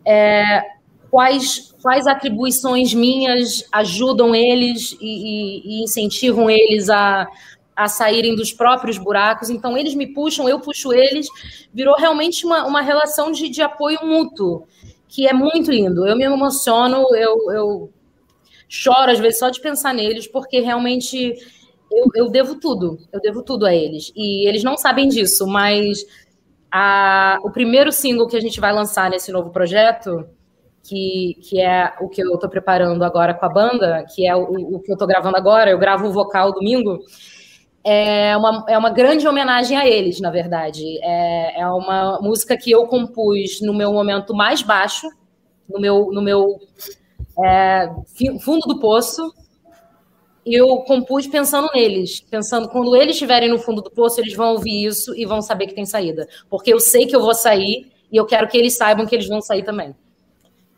[0.04, 0.62] é,
[1.16, 7.26] quais, quais atribuições minhas ajudam eles e, e, e, incentivam eles a,
[7.74, 9.48] a saírem dos próprios buracos.
[9.48, 11.26] Então, eles me puxam, eu puxo eles.
[11.72, 14.66] Virou realmente uma, uma relação de, de apoio mútuo,
[15.08, 16.06] que é muito lindo.
[16.06, 17.90] Eu me emociono, eu, eu
[18.68, 21.34] choro às vezes só de pensar neles, porque realmente
[21.90, 24.12] eu, eu devo tudo, eu devo tudo a eles.
[24.14, 26.04] E eles não sabem disso, mas
[26.70, 30.28] a, o primeiro single que a gente vai lançar nesse novo projeto,
[30.86, 34.76] que, que é o que eu estou preparando agora com a banda, que é o,
[34.76, 36.98] o que eu estou gravando agora, eu gravo o vocal domingo,
[37.84, 40.84] é uma, é uma grande homenagem a eles, na verdade.
[41.02, 45.08] É, é uma música que eu compus no meu momento mais baixo,
[45.68, 46.58] no meu, no meu
[47.44, 47.88] é,
[48.40, 49.32] fundo do poço,
[50.46, 54.86] eu compus pensando neles, pensando quando eles estiverem no fundo do poço, eles vão ouvir
[54.86, 56.28] isso e vão saber que tem saída.
[56.48, 59.26] Porque eu sei que eu vou sair e eu quero que eles saibam que eles
[59.26, 59.94] vão sair também.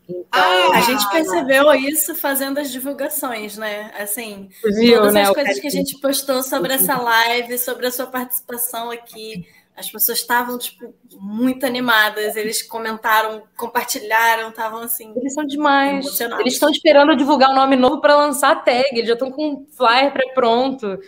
[0.08, 3.92] Então, ah, a gente percebeu isso fazendo as divulgações, né?
[3.98, 5.22] Assim, Viu, todas né?
[5.22, 9.90] as coisas que a gente postou sobre essa live, sobre a sua participação aqui, as
[9.90, 12.36] pessoas estavam, tipo, muito animadas.
[12.36, 15.12] Eles comentaram, compartilharam, estavam assim.
[15.14, 16.20] Eles são demais.
[16.40, 18.88] Eles estão esperando divulgar o um nome novo para lançar a tag.
[18.92, 20.98] Eles já estão com o flyer pré-pronto.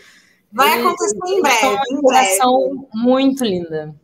[0.52, 1.66] Vai acontecer em breve.
[1.66, 3.94] Uma divulgação muito linda.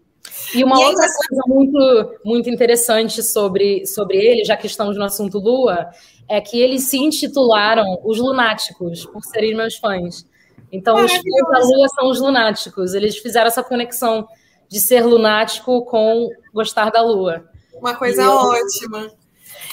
[0.54, 5.04] E uma e outra coisa muito, muito interessante sobre, sobre eles, já que estamos no
[5.04, 5.90] assunto Lua,
[6.28, 10.26] é que eles se intitularam os Lunáticos, por serem meus fãs.
[10.70, 12.94] Então, os fãs da Lua são os lunáticos.
[12.94, 14.26] Eles fizeram essa conexão
[14.68, 17.48] de ser lunático com gostar da lua.
[17.74, 19.12] Uma coisa e ótima.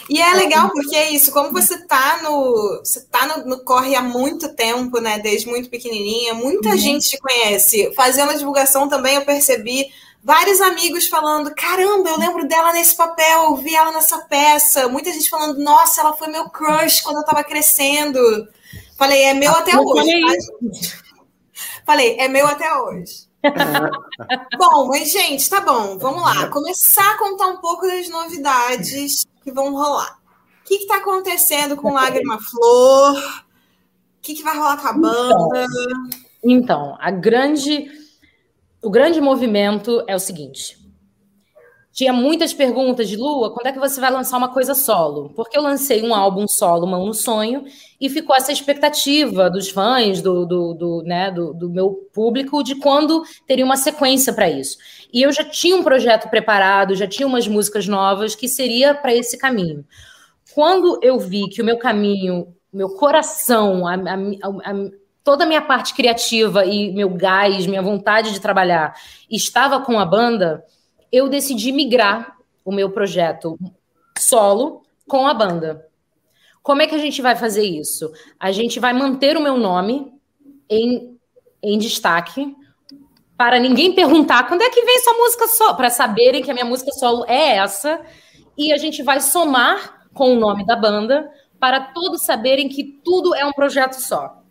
[0.10, 2.82] E é legal porque é isso, como você tá no.
[2.84, 5.20] Você tá no, no corre há muito tempo, né?
[5.20, 6.78] Desde muito pequenininha, muita uhum.
[6.78, 7.94] gente te conhece.
[7.96, 9.88] Fazendo a divulgação também, eu percebi
[10.24, 14.88] vários amigos falando: caramba, eu lembro dela nesse papel, eu vi ela nessa peça.
[14.88, 18.20] Muita gente falando: nossa, ela foi meu crush quando eu tava crescendo.
[18.98, 20.22] Falei, é meu ah, até hoje.
[20.22, 21.14] Tá?
[21.86, 23.28] Falei, é meu até hoje.
[24.58, 25.98] bom, mas, gente, tá bom.
[25.98, 26.48] Vamos lá.
[26.48, 30.18] Começar a contar um pouco das novidades que vão rolar.
[30.62, 33.18] O que está acontecendo com Lágrima Flor?
[33.18, 35.66] O que, que vai rolar com a banda?
[35.66, 36.10] Então,
[36.46, 37.92] então, a grande,
[38.84, 40.78] o grande movimento é o seguinte:
[41.94, 45.30] tinha muitas perguntas de Lua, quando é que você vai lançar uma coisa solo?
[45.36, 47.66] Porque eu lancei um álbum solo, Mão no Sonho,
[48.02, 52.76] e ficou essa expectativa dos fãs, do, do, do né, do, do, meu público, de
[52.76, 54.78] quando teria uma sequência para isso.
[55.14, 59.14] E eu já tinha um projeto preparado, já tinha umas músicas novas que seria para
[59.14, 59.86] esse caminho.
[60.56, 64.90] Quando eu vi que o meu caminho, meu coração, a, a, a,
[65.24, 68.96] toda a minha parte criativa e meu gás, minha vontade de trabalhar
[69.30, 70.64] estava com a banda
[71.14, 73.56] eu decidi migrar o meu projeto
[74.18, 75.88] solo com a banda.
[76.64, 78.12] Como é que a gente vai fazer isso?
[78.40, 80.12] A gente vai manter o meu nome
[80.68, 81.16] em,
[81.62, 82.56] em destaque
[83.38, 86.66] para ninguém perguntar quando é que vem sua música solo, para saberem que a minha
[86.66, 88.02] música solo é essa,
[88.58, 93.36] e a gente vai somar com o nome da banda para todos saberem que tudo
[93.36, 94.43] é um projeto só.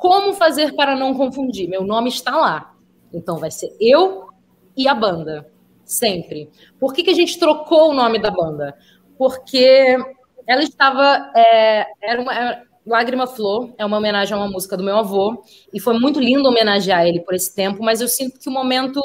[0.00, 1.68] Como fazer para não confundir?
[1.68, 2.74] Meu nome está lá.
[3.12, 4.28] Então vai ser eu
[4.74, 5.52] e a banda,
[5.84, 6.50] sempre.
[6.78, 8.74] Por que, que a gente trocou o nome da banda?
[9.18, 9.98] Porque
[10.46, 11.30] ela estava.
[11.36, 12.34] É, era uma.
[12.34, 15.98] Era, é, Lágrima Flor é uma homenagem a uma música do meu avô, e foi
[15.98, 18.98] muito lindo homenagear ele por esse tempo, mas eu sinto que o momento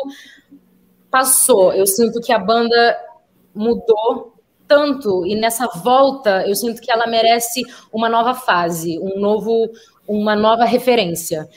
[1.11, 2.97] passou, eu sinto que a banda
[3.53, 4.33] mudou
[4.65, 9.69] tanto, e nessa volta eu sinto que ela merece uma nova fase, um novo,
[10.07, 11.47] uma nova referência.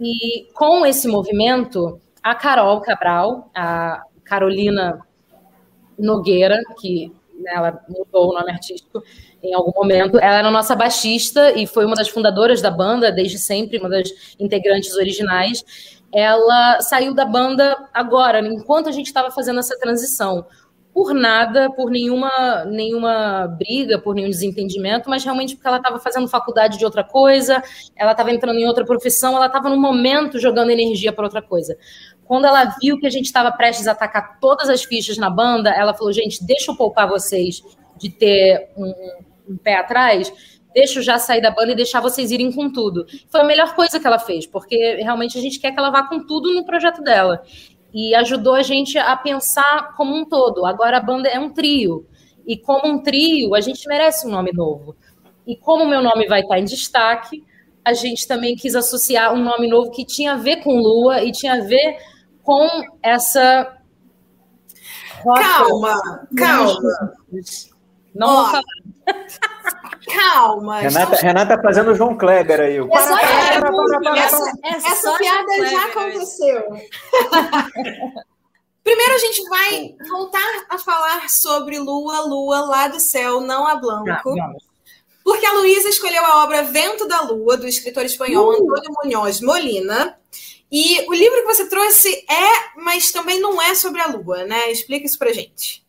[0.00, 5.00] E com esse movimento, a Carol Cabral, a Carolina
[5.98, 9.02] Nogueira, que né, ela mudou o nome artístico
[9.42, 10.18] em algum momento.
[10.18, 14.36] Ela era nossa baixista e foi uma das fundadoras da banda, desde sempre, uma das
[14.38, 15.64] integrantes originais.
[16.12, 20.46] Ela saiu da banda agora, enquanto a gente estava fazendo essa transição
[20.98, 26.26] por nada, por nenhuma, nenhuma briga, por nenhum desentendimento, mas realmente porque ela estava fazendo
[26.26, 27.62] faculdade de outra coisa,
[27.94, 31.78] ela estava entrando em outra profissão, ela estava no momento jogando energia para outra coisa.
[32.24, 35.70] Quando ela viu que a gente estava prestes a atacar todas as fichas na banda,
[35.70, 37.62] ela falou: gente, deixa eu poupar vocês
[37.96, 38.92] de ter um,
[39.50, 40.32] um pé atrás,
[40.74, 43.06] deixa eu já sair da banda e deixar vocês irem com tudo.
[43.30, 46.08] Foi a melhor coisa que ela fez, porque realmente a gente quer que ela vá
[46.08, 47.44] com tudo no projeto dela.
[47.92, 50.66] E ajudou a gente a pensar como um todo.
[50.66, 52.06] Agora a banda é um trio.
[52.46, 54.96] E como um trio, a gente merece um nome novo.
[55.46, 57.44] E como o meu nome vai estar em destaque,
[57.84, 61.32] a gente também quis associar um nome novo que tinha a ver com Lua e
[61.32, 61.96] tinha a ver
[62.42, 62.66] com
[63.02, 63.76] essa.
[65.24, 67.14] Calma, calma.
[68.14, 68.62] Não vou falar.
[70.06, 70.80] Calma.
[70.80, 71.20] Renata, estamos...
[71.20, 72.76] Renata fazendo o João Kleber aí.
[72.76, 76.64] É só para, para, para, essa, essa piada já aconteceu.
[78.84, 83.74] Primeiro a gente vai voltar a falar sobre Lua, Lua lá do céu, não a
[83.74, 84.34] Blanco.
[84.34, 84.52] Tá,
[85.22, 88.52] porque a Luísa escolheu a obra Vento da Lua, do escritor espanhol uh.
[88.52, 90.18] Antônio Munhoz Molina.
[90.72, 94.70] E o livro que você trouxe é, mas também não é sobre a Lua, né?
[94.70, 95.84] Explica isso pra gente.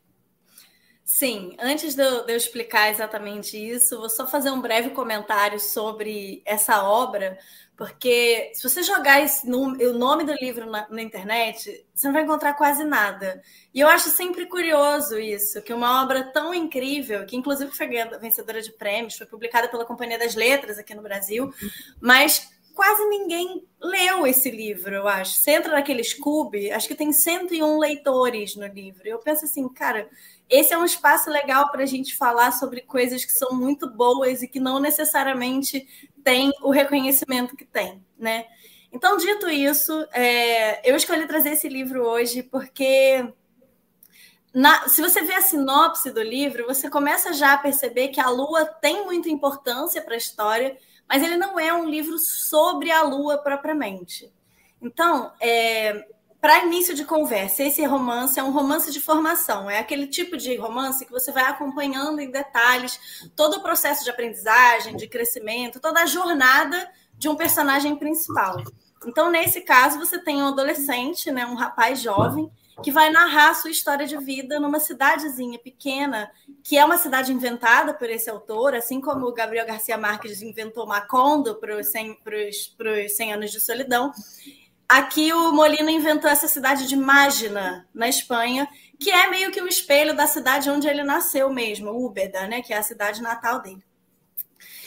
[1.19, 5.59] Sim, antes de eu, de eu, explicar exatamente isso, vou só fazer um breve comentário
[5.59, 7.37] sobre essa obra,
[7.75, 12.53] porque se você jogar o nome do livro na, na, internet, você não vai encontrar
[12.53, 13.41] quase nada.
[13.73, 17.89] E eu acho sempre curioso isso, que uma obra tão incrível, que inclusive foi
[18.21, 21.53] vencedora de prêmios, foi publicada pela Companhia das Letras aqui no Brasil,
[21.99, 25.35] mas quase ninguém leu esse livro, eu acho.
[25.35, 29.05] Você entra naquele Scooby, acho que tem 101 leitores no livro.
[29.05, 30.09] Eu penso assim, cara,
[30.49, 34.41] esse é um espaço legal para a gente falar sobre coisas que são muito boas
[34.41, 35.85] e que não necessariamente
[36.23, 38.45] têm o reconhecimento que tem, né?
[38.93, 43.27] Então, dito isso, é, eu escolhi trazer esse livro hoje porque
[44.53, 48.29] na, se você vê a sinopse do livro, você começa já a perceber que a
[48.29, 50.77] Lua tem muita importância para a história
[51.09, 54.31] mas ele não é um livro sobre a Lua propriamente.
[54.79, 56.05] Então, é,
[56.39, 60.55] para início de conversa, esse romance é um romance de formação, é aquele tipo de
[60.55, 66.01] romance que você vai acompanhando em detalhes todo o processo de aprendizagem, de crescimento, toda
[66.01, 68.63] a jornada de um personagem principal.
[69.05, 72.49] Então, nesse caso, você tem um adolescente, né, um rapaz jovem,
[72.83, 76.31] que vai narrar a sua história de vida numa cidadezinha pequena,
[76.63, 80.87] que é uma cidade inventada por esse autor, assim como o Gabriel Garcia Marques inventou
[80.87, 82.19] Macondo para os 100,
[83.09, 84.11] 100 anos de solidão.
[84.87, 88.67] Aqui o Molina inventou essa cidade de Mágina, na Espanha,
[88.99, 92.73] que é meio que o espelho da cidade onde ele nasceu mesmo, Úbeda, né, que
[92.73, 93.83] é a cidade natal dele.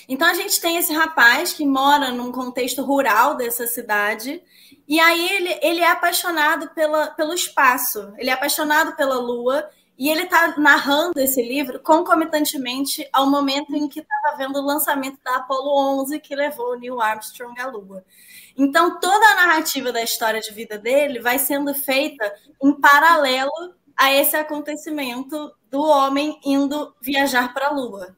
[0.09, 4.43] Então a gente tem esse rapaz que mora num contexto rural dessa cidade
[4.87, 10.11] e aí ele, ele é apaixonado pela, pelo espaço, ele é apaixonado pela Lua, e
[10.11, 15.37] ele está narrando esse livro concomitantemente ao momento em que estava vendo o lançamento da
[15.37, 18.05] Apollo 11, que levou Neil Armstrong à Lua.
[18.57, 24.13] Então, toda a narrativa da história de vida dele vai sendo feita em paralelo a
[24.13, 28.17] esse acontecimento do homem indo viajar para a Lua.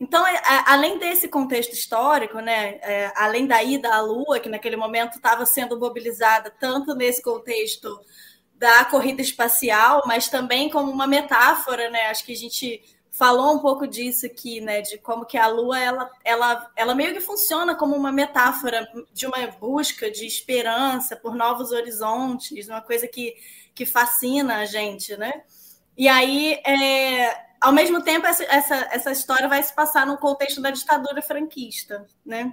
[0.00, 4.76] Então, é, além desse contexto histórico, né, é, além da ida à Lua, que naquele
[4.76, 8.00] momento estava sendo mobilizada tanto nesse contexto
[8.54, 12.06] da corrida espacial, mas também como uma metáfora, né?
[12.06, 14.80] Acho que a gente falou um pouco disso aqui, né?
[14.80, 19.26] De como que a Lua ela, ela, ela meio que funciona como uma metáfora de
[19.26, 23.34] uma busca de esperança por novos horizontes, uma coisa que,
[23.74, 25.42] que fascina a gente, né?
[25.96, 30.60] E aí é, ao mesmo tempo, essa, essa, essa história vai se passar no contexto
[30.60, 32.52] da ditadura franquista, né?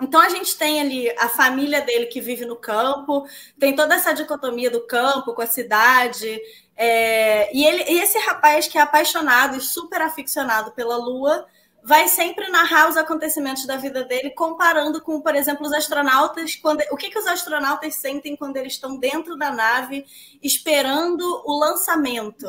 [0.00, 3.26] Então a gente tem ali a família dele que vive no campo,
[3.58, 6.40] tem toda essa dicotomia do campo com a cidade,
[6.76, 11.46] é, e, ele, e esse rapaz que é apaixonado e super aficionado pela lua
[11.86, 16.82] vai sempre narrar os acontecimentos da vida dele, comparando com, por exemplo, os astronautas, quando,
[16.90, 20.04] o que, que os astronautas sentem quando eles estão dentro da nave
[20.42, 22.48] esperando o lançamento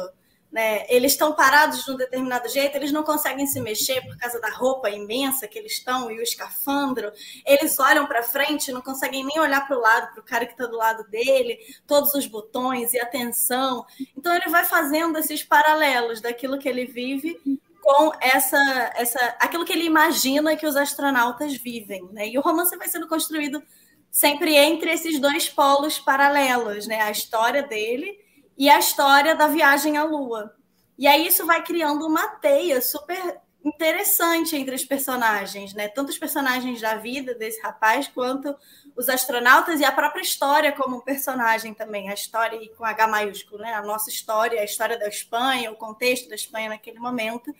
[0.55, 4.39] né, eles estão parados de um determinado jeito, eles não conseguem se mexer por causa
[4.39, 7.11] da roupa imensa que eles estão e o escafandro.
[7.45, 10.53] Eles olham para frente, não conseguem nem olhar para o lado, para o cara que
[10.53, 13.85] está do lado dele, todos os botões e atenção.
[14.17, 17.37] Então ele vai fazendo esses paralelos daquilo que ele vive
[17.81, 22.29] com essa, essa, aquilo que ele imagina que os astronautas vivem, né?
[22.29, 23.61] E o romance vai sendo construído
[24.09, 27.01] sempre entre esses dois polos paralelos, né?
[27.01, 28.23] A história dele
[28.57, 30.55] e a história da viagem à Lua.
[30.97, 35.87] E aí isso vai criando uma teia super interessante entre os personagens, né?
[35.87, 38.55] Tanto os personagens da vida desse rapaz quanto
[38.95, 43.73] os astronautas e a própria história como personagem também, a história com H maiúsculo, né?
[43.73, 47.53] A nossa história, a história da Espanha, o contexto da Espanha naquele momento.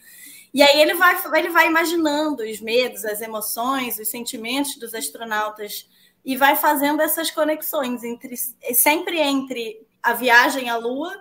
[0.54, 5.90] E aí ele vai ele vai imaginando os medos, as emoções, os sentimentos dos astronautas
[6.24, 8.36] e vai fazendo essas conexões entre
[8.76, 11.12] sempre entre a viagem à Lua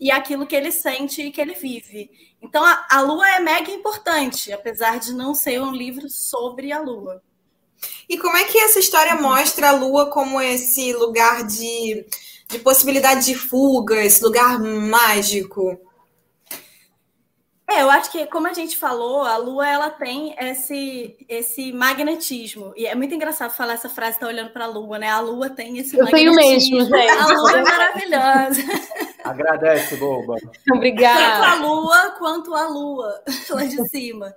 [0.00, 2.10] e aquilo que ele sente e que ele vive.
[2.40, 6.80] Então, a, a Lua é mega importante, apesar de não ser um livro sobre a
[6.80, 7.22] Lua.
[8.08, 12.06] E como é que essa história mostra a Lua como esse lugar de,
[12.48, 15.78] de possibilidade de fuga, esse lugar mágico?
[17.70, 22.72] É, eu acho que, como a gente falou, a Lua ela tem esse, esse magnetismo.
[22.76, 25.08] E é muito engraçado falar essa frase, tá olhando para a Lua, né?
[25.08, 26.40] A Lua tem esse eu magnetismo.
[26.40, 27.10] Eu tenho mesmo, gente.
[27.10, 28.62] A Lua é maravilhosa.
[29.24, 30.36] Agradece, boba.
[30.74, 31.40] Obrigada.
[31.40, 34.34] Tanto a Lua quanto a Lua, lá de cima.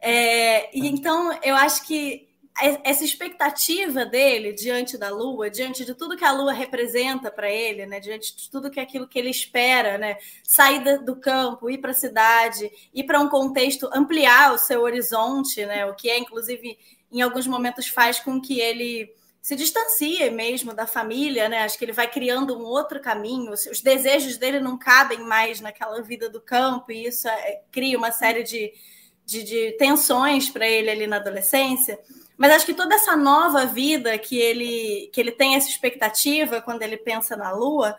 [0.00, 2.29] É, e então, eu acho que
[2.84, 7.86] essa expectativa dele diante da Lua, diante de tudo que a Lua representa para ele,
[7.86, 11.78] né, diante de tudo que é aquilo que ele espera, né, sair do campo, ir
[11.78, 16.18] para a cidade, ir para um contexto, ampliar o seu horizonte, né, o que é,
[16.18, 16.78] inclusive,
[17.10, 21.62] em alguns momentos faz com que ele se distancie mesmo da família, né?
[21.62, 23.52] Acho que ele vai criando um outro caminho.
[23.52, 28.12] Os desejos dele não cabem mais naquela vida do campo, e isso é, cria uma
[28.12, 28.72] série de,
[29.24, 31.98] de, de tensões para ele ali na adolescência.
[32.40, 36.80] Mas acho que toda essa nova vida que ele, que ele tem essa expectativa quando
[36.80, 37.98] ele pensa na Lua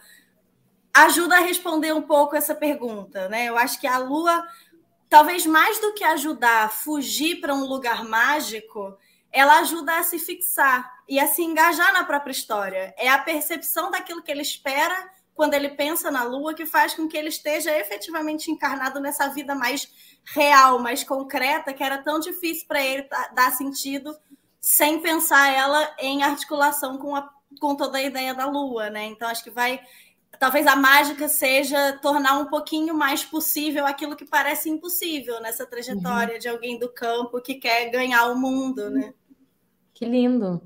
[0.92, 3.46] ajuda a responder um pouco essa pergunta, né?
[3.46, 4.44] Eu acho que a Lua,
[5.08, 8.98] talvez mais do que ajudar a fugir para um lugar mágico,
[9.32, 12.96] ela ajuda a se fixar e a se engajar na própria história.
[12.98, 17.08] É a percepção daquilo que ele espera quando ele pensa na Lua que faz com
[17.08, 19.92] que ele esteja efetivamente encarnado nessa vida mais
[20.24, 24.16] real, mais concreta, que era tão difícil para ele dar sentido
[24.60, 27.28] sem pensar ela em articulação com, a,
[27.60, 29.06] com toda a ideia da Lua, né?
[29.06, 29.82] Então acho que vai
[30.40, 36.36] talvez a mágica seja tornar um pouquinho mais possível aquilo que parece impossível nessa trajetória
[36.36, 36.40] uhum.
[36.40, 39.14] de alguém do campo que quer ganhar o mundo, né?
[39.94, 40.62] Que lindo.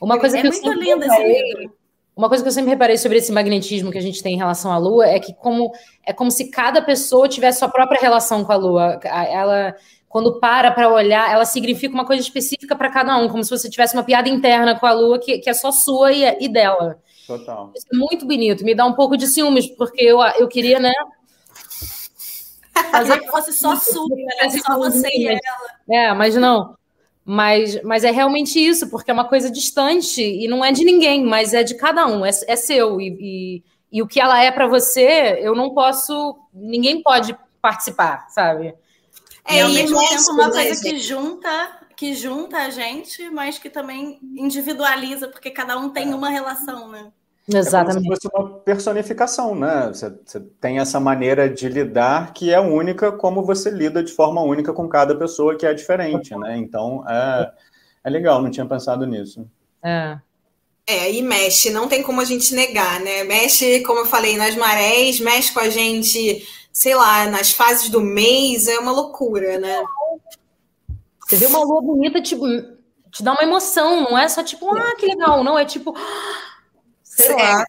[0.00, 1.77] Uma coisa é que muito eu lindo esse livro.
[2.18, 4.72] Uma coisa que eu sempre reparei sobre esse magnetismo que a gente tem em relação
[4.72, 5.70] à Lua é que como
[6.04, 8.98] é como se cada pessoa tivesse sua própria relação com a Lua.
[9.04, 9.76] Ela
[10.08, 13.70] quando para para olhar, ela significa uma coisa específica para cada um, como se você
[13.70, 16.98] tivesse uma piada interna com a Lua que, que é só sua e, e dela.
[17.24, 17.70] Total.
[17.76, 20.92] Isso é muito bonito, me dá um pouco de ciúmes, porque eu, eu queria, né?
[22.90, 24.50] Fazer que fosse só sua, né?
[24.66, 25.38] só você e ela.
[25.88, 26.77] É, mas não.
[27.30, 31.22] Mas, mas é realmente isso, porque é uma coisa distante e não é de ninguém,
[31.22, 32.98] mas é de cada um, é, é seu.
[32.98, 33.62] E, e,
[33.92, 38.74] e o que ela é para você, eu não posso, ninguém pode participar, sabe?
[39.44, 43.68] É, e ao mesmo tempo uma coisa que junta, que junta a gente, mas que
[43.68, 46.14] também individualiza, porque cada um tem é.
[46.14, 47.12] uma relação, né?
[47.50, 47.98] Exatamente.
[47.98, 49.88] É como se fosse uma personificação, né?
[49.88, 54.42] Você, você, tem essa maneira de lidar que é única, como você lida de forma
[54.42, 56.58] única com cada pessoa que é diferente, né?
[56.58, 57.50] Então é,
[58.04, 59.48] é legal, não tinha pensado nisso.
[59.82, 60.18] É.
[60.86, 63.24] É, e mexe, não tem como a gente negar, né?
[63.24, 68.00] Mexe, como eu falei, nas marés, mexe com a gente, sei lá, nas fases do
[68.00, 69.82] mês, é uma loucura, né?
[71.26, 72.46] Você vê uma lua bonita, tipo,
[73.10, 75.94] te dá uma emoção, não é só tipo, ah, que legal, não, é tipo
[77.22, 77.64] Sei lá.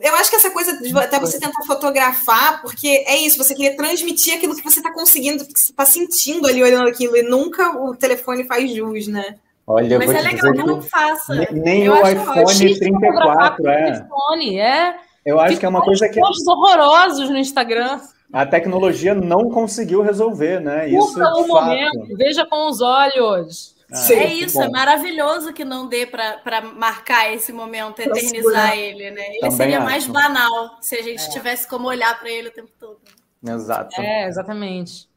[0.00, 3.76] Eu acho que essa coisa de até você tentar fotografar, porque é isso, você queria
[3.76, 7.78] transmitir aquilo que você está conseguindo, que você está sentindo ali olhando aquilo, e nunca
[7.78, 9.36] o telefone faz jus, né?
[9.66, 11.34] Olha, Mas é legal que não faça.
[11.52, 13.92] Nem eu o iPhone 34, é.
[13.92, 14.96] iPhone, é.
[15.24, 16.18] Eu acho que é uma coisa que.
[16.20, 18.00] horrorosos no Instagram.
[18.32, 20.88] A tecnologia não conseguiu resolver, né?
[20.88, 23.76] Isso Usa um momento, veja com os olhos.
[23.92, 29.26] Ah, é isso, é maravilhoso que não dê para marcar esse momento, eternizar ele, né?
[29.28, 29.86] Ele Também seria acho.
[29.86, 31.28] mais banal se a gente é.
[31.30, 33.00] tivesse como olhar para ele o tempo todo.
[33.44, 34.00] Exato.
[34.00, 35.08] É, exatamente.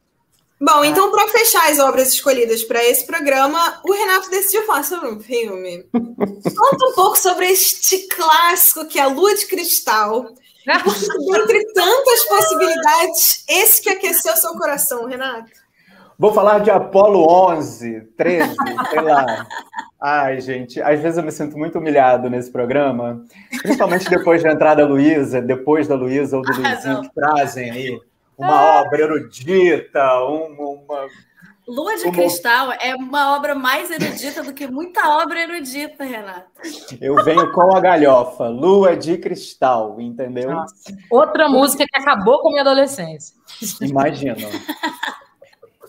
[0.60, 0.88] Bom, é.
[0.88, 5.20] então, para fechar as obras escolhidas para esse programa, o Renato decidiu falar sobre um
[5.20, 5.86] filme.
[5.92, 10.34] Conta um pouco sobre este clássico que é a Lua de Cristal.
[10.66, 15.63] Entre tantas possibilidades, esse que aqueceu seu coração, Renato.
[16.18, 18.54] Vou falar de Apolo 11, 13,
[18.90, 19.46] sei lá.
[20.00, 23.24] Ai, gente, às vezes eu me sinto muito humilhado nesse programa,
[23.62, 27.70] principalmente depois da entrada da Luísa, depois da Luísa ou do ah, Luizinho, que trazem
[27.70, 28.00] aí
[28.38, 28.80] uma ah.
[28.82, 31.08] obra erudita, uma, uma
[31.66, 36.50] Lua de Cristal é uma obra mais erudita do que muita obra erudita, Renato.
[37.00, 40.50] Eu venho com a galhofa, Lua de Cristal, entendeu?
[40.50, 40.74] Nossa.
[41.10, 43.34] Outra música que acabou com a minha adolescência.
[43.80, 44.36] Imagina.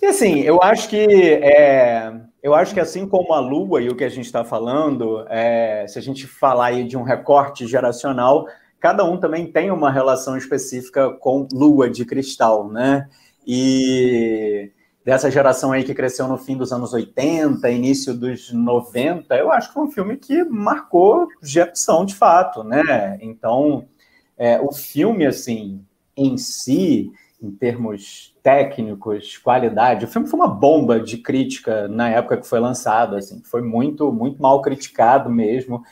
[0.05, 3.95] E assim, eu acho que é, eu acho que assim como a Lua e o
[3.95, 8.45] que a gente está falando, é, se a gente falar aí de um recorte geracional,
[8.79, 13.09] cada um também tem uma relação específica com Lua de cristal, né?
[13.47, 14.71] E,
[15.03, 19.69] dessa geração aí que cresceu no fim dos anos 80, início dos 90, eu acho
[19.69, 23.17] que foi um filme que marcou geração de fato, né?
[23.21, 23.87] Então,
[24.37, 25.83] é, o filme, assim,
[26.15, 27.11] em si,
[27.41, 32.59] em termos técnicos, qualidade, o filme foi uma bomba de crítica na época que foi
[32.59, 35.83] lançado, assim, foi muito, muito mal criticado mesmo.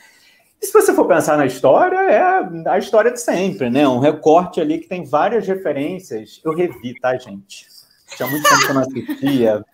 [0.60, 3.86] E se você for pensar na história, é a história de sempre, né?
[3.86, 6.40] Um recorte ali que tem várias referências.
[6.42, 7.66] Eu revi, tá, gente?
[8.16, 9.64] Tinha muito tempo que eu não assistia.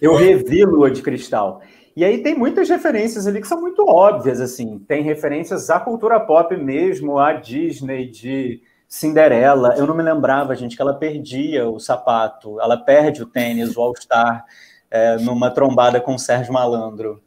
[0.00, 1.60] Eu revi Lua de Cristal.
[1.96, 4.78] E aí tem muitas referências ali que são muito óbvias, assim.
[4.78, 8.62] Tem referências à cultura pop mesmo, à Disney, de
[8.94, 9.74] Cinderela.
[9.76, 12.60] Eu não me lembrava, gente, que ela perdia o sapato.
[12.60, 14.44] Ela perde o tênis, o All-Star,
[14.88, 17.20] é, numa trombada com o Sérgio Malandro.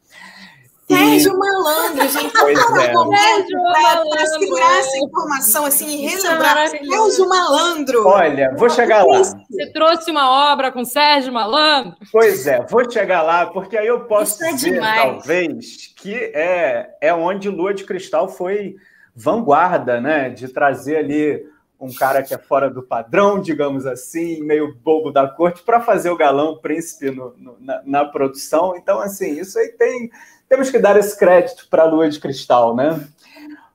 [0.90, 2.32] Sérgio Malandro, gente.
[2.32, 2.90] Pois é.
[2.90, 6.68] Para segurar essa informação assim e relembrar.
[6.70, 8.08] Sérgio Malandro.
[8.08, 9.18] Olha, vou chegar lá.
[9.18, 11.98] Você trouxe uma obra com Sérgio Malandro?
[12.10, 15.02] Pois é, vou chegar lá, porque aí eu posso é dizer, demais.
[15.02, 18.76] talvez, que é, é onde Lua de Cristal foi
[19.14, 20.30] vanguarda, né?
[20.30, 25.28] De trazer ali um cara que é fora do padrão, digamos assim, meio bobo da
[25.28, 28.76] corte, para fazer o galão príncipe no, no, na, na produção.
[28.76, 30.10] Então, assim, isso aí tem
[30.48, 33.06] temos que dar esse crédito para a Lua de Cristal, né?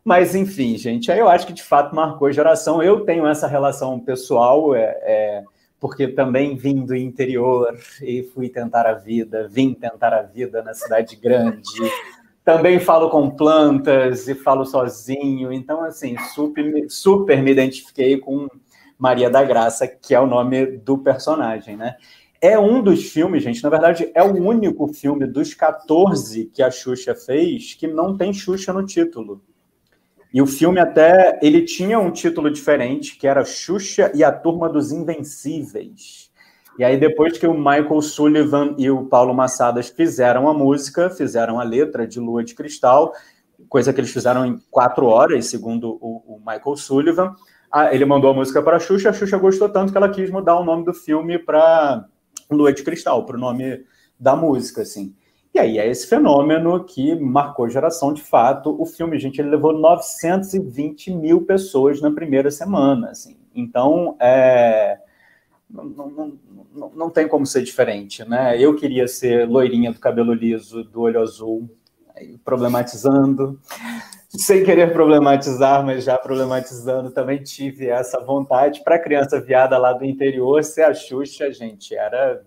[0.03, 2.81] Mas, enfim, gente, aí eu acho que de fato marcou geração.
[2.81, 5.43] Eu tenho essa relação pessoal, é, é,
[5.79, 10.73] porque também vim do interior e fui tentar a vida, vim tentar a vida na
[10.73, 11.61] cidade grande.
[12.43, 15.51] Também falo com plantas e falo sozinho.
[15.51, 18.47] Então, assim, super, super me identifiquei com
[18.97, 21.95] Maria da Graça, que é o nome do personagem, né?
[22.41, 26.69] É um dos filmes, gente, na verdade, é o único filme dos 14 que a
[26.69, 29.41] Xuxa fez que não tem Xuxa no título.
[30.33, 34.67] E o filme até, ele tinha um título diferente, que era Xuxa e a Turma
[34.67, 36.32] dos Invencíveis.
[36.77, 41.59] E aí depois que o Michael Sullivan e o Paulo Massadas fizeram a música, fizeram
[41.59, 43.13] a letra de Lua de Cristal,
[43.69, 47.35] coisa que eles fizeram em quatro horas, segundo o, o Michael Sullivan,
[47.91, 50.59] ele mandou a música para a Xuxa, a Xuxa gostou tanto que ela quis mudar
[50.59, 52.05] o nome do filme para
[52.51, 53.83] Lua de Cristal, para o nome
[54.19, 55.15] da música, assim.
[55.53, 58.75] E aí é esse fenômeno que marcou geração de fato.
[58.79, 63.37] O filme, gente, ele levou 920 mil pessoas na primeira semana, assim.
[63.53, 64.97] Então, é...
[65.69, 66.39] não,
[66.73, 68.59] não, tem como ser diferente, né?
[68.59, 71.69] Eu queria ser loirinha do cabelo liso, do olho azul,
[72.43, 73.59] problematizando,
[74.29, 78.83] sem querer problematizar, mas já problematizando, também tive essa vontade.
[78.83, 82.43] Para criança viada lá do interior, ser a Xuxa, gente, era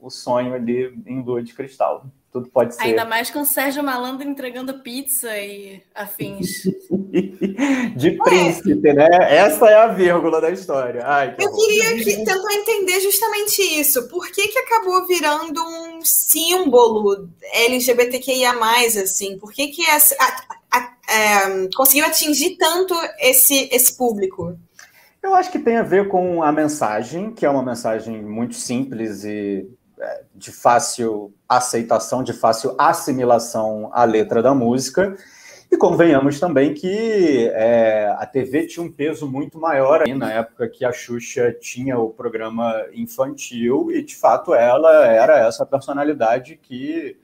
[0.00, 2.06] o sonho ali em lua de cristal.
[2.36, 2.82] Tudo pode ser.
[2.82, 6.64] Ainda mais com o Sérgio Malandro entregando pizza e afins.
[7.96, 9.08] de príncipe, né?
[9.22, 11.00] Essa é a vírgula da história.
[11.02, 14.06] Ai, que Eu queria que, tentar entender justamente isso.
[14.08, 18.52] Por que, que acabou virando um símbolo LGBTQIA+,
[19.02, 19.38] assim?
[19.38, 24.58] Por que, que essa, a, a, é, conseguiu atingir tanto esse, esse público?
[25.22, 29.24] Eu acho que tem a ver com a mensagem, que é uma mensagem muito simples
[29.24, 29.66] e
[30.34, 35.16] de fácil aceitação, de fácil assimilação à letra da música.
[35.70, 40.68] E convenhamos também que é, a TV tinha um peso muito maior aí na época
[40.68, 47.16] que a Xuxa tinha o programa infantil, e de fato ela era essa personalidade que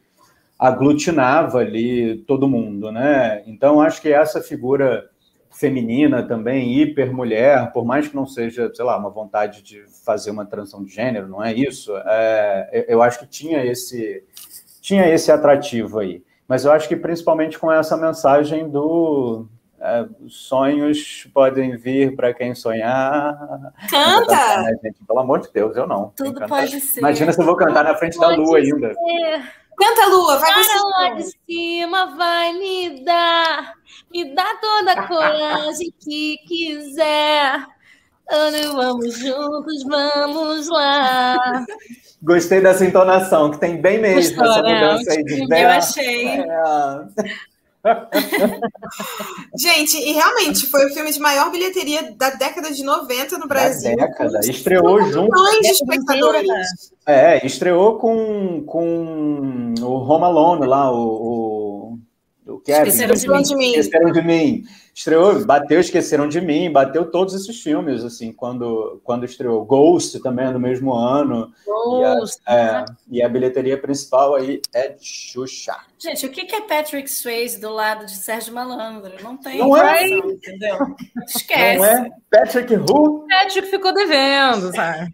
[0.58, 3.42] aglutinava ali todo mundo, né?
[3.46, 5.08] Então acho que essa figura
[5.52, 10.30] feminina também, hiper mulher, por mais que não seja, sei lá, uma vontade de fazer
[10.30, 11.92] uma transição de gênero, não é isso?
[12.06, 14.24] É, eu acho que tinha esse,
[14.80, 16.22] tinha esse atrativo aí.
[16.48, 19.46] Mas eu acho que principalmente com essa mensagem do
[19.80, 23.36] é, sonhos podem vir para quem sonhar.
[23.90, 24.64] Canta!
[24.82, 25.04] Gente?
[25.06, 26.12] Pelo amor de Deus, eu não.
[26.16, 27.00] Tudo pode ser.
[27.00, 28.74] Imagina se eu vou cantar na frente pode da lua ser.
[28.74, 28.94] ainda.
[29.76, 30.78] Canta, Lua, vai Para você.
[30.78, 33.74] lá de cima vai me dar,
[34.12, 37.66] me dá toda a coragem que quiser.
[38.74, 41.64] Vamos juntos, vamos lá.
[42.22, 44.74] Gostei dessa entonação, que tem bem mesmo Gostou, essa né?
[44.74, 46.28] mudança aí de Eu achei.
[46.28, 47.51] É.
[49.58, 53.96] Gente, e realmente foi o filme de maior bilheteria da década de 90 no Brasil.
[53.96, 54.40] Da década.
[54.44, 55.34] Estreou junto.
[55.60, 56.92] de espectadores.
[57.06, 61.98] É, estreou com, com o Home Alone lá, o,
[62.46, 62.88] o, o Kevin.
[62.88, 63.74] Esqueceram de mim.
[63.74, 64.64] Esqueceram de mim.
[64.94, 69.64] Estreou, bateu Esqueceram de Mim, bateu todos esses filmes, assim, quando, quando estreou.
[69.64, 71.50] Ghost também no mesmo ano.
[71.64, 72.38] Ghost.
[72.46, 75.76] E a, é, e a bilheteria principal aí é Xuxa.
[75.98, 79.12] Gente, o que é Patrick Swayze do lado de Sérgio Malandro?
[79.22, 80.06] Não tem não é?
[80.08, 80.76] entendeu?
[81.26, 81.78] Esquece.
[81.78, 82.10] Não é?
[82.30, 83.26] Patrick who?
[83.26, 85.10] Patrick ficou devendo, sabe?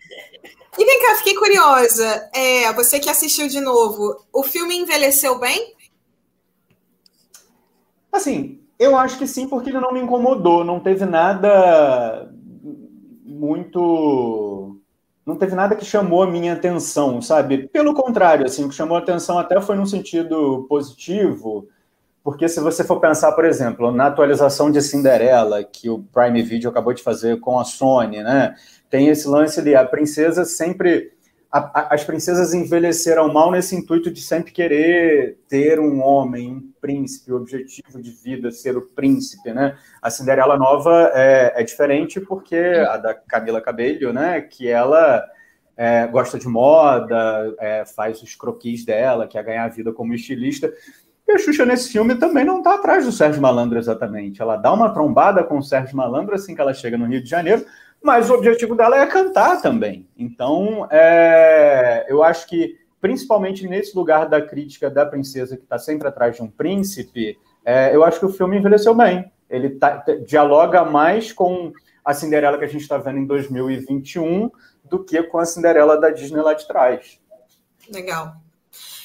[0.76, 2.30] E vem cá, fiquei curiosa.
[2.34, 5.74] É, você que assistiu de novo, o filme envelheceu bem?
[8.10, 10.64] Assim, eu acho que sim, porque ele não me incomodou.
[10.64, 12.30] Não teve nada
[13.24, 14.76] muito.
[15.26, 17.68] Não teve nada que chamou a minha atenção, sabe?
[17.68, 21.68] Pelo contrário, assim, o que chamou a atenção até foi num sentido positivo,
[22.24, 26.70] porque se você for pensar, por exemplo, na atualização de Cinderela, que o Prime Video
[26.70, 28.54] acabou de fazer com a Sony, né?
[28.88, 31.12] Tem esse lance ali, a princesa sempre
[31.50, 36.72] a, a, as princesas envelheceram mal nesse intuito de sempre querer ter um homem, um
[36.80, 39.76] príncipe, o objetivo de vida ser o príncipe, né?
[40.02, 44.42] A Cinderela nova é, é diferente porque a da Camila Cabello, né?
[44.42, 45.24] Que ela
[45.76, 50.70] é, gosta de moda, é, faz os croquis dela, quer ganhar a vida como estilista.
[51.26, 54.42] E a Xuxa nesse filme também não está atrás do Sérgio Malandro exatamente.
[54.42, 57.28] Ela dá uma trombada com o Sérgio Malandro assim que ela chega no Rio de
[57.28, 57.64] Janeiro,
[58.02, 60.08] mas o objetivo dela é cantar também.
[60.16, 66.08] Então, é, eu acho que, principalmente nesse lugar da crítica da princesa que está sempre
[66.08, 69.30] atrás de um príncipe, é, eu acho que o filme envelheceu bem.
[69.50, 71.72] Ele tá, dialoga mais com
[72.04, 74.50] a Cinderela que a gente está vendo em 2021
[74.84, 77.20] do que com a Cinderela da Disney lá de trás.
[77.92, 78.36] Legal.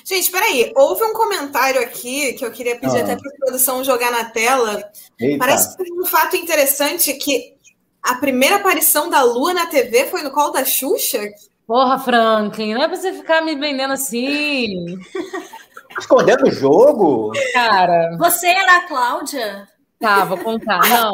[0.05, 3.03] Gente, peraí, houve um comentário aqui que eu queria pedir ah.
[3.03, 4.83] até para a produção jogar na tela.
[5.19, 5.37] Eita.
[5.37, 7.55] Parece um fato interessante que
[8.03, 11.19] a primeira aparição da Lua na TV foi no colo da Xuxa?
[11.65, 14.99] Porra, Franklin, não é pra você ficar me vendendo assim.
[15.97, 17.31] Escondendo o jogo?
[17.53, 18.17] Cara.
[18.17, 19.67] Você era a Cláudia?
[19.99, 20.81] Tá, vou contar.
[20.89, 21.13] Não,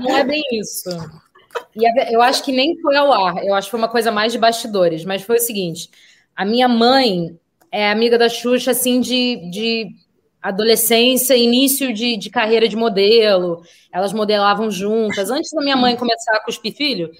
[0.00, 0.90] não é bem isso.
[1.76, 4.32] E eu acho que nem foi ao ar, eu acho que foi uma coisa mais
[4.32, 5.90] de bastidores, mas foi o seguinte:
[6.34, 7.38] a minha mãe
[7.70, 9.88] é amiga da Xuxa, assim, de, de
[10.48, 15.30] adolescência, início de, de carreira de modelo, elas modelavam juntas.
[15.30, 17.10] Antes da minha mãe começar a cuspir filho,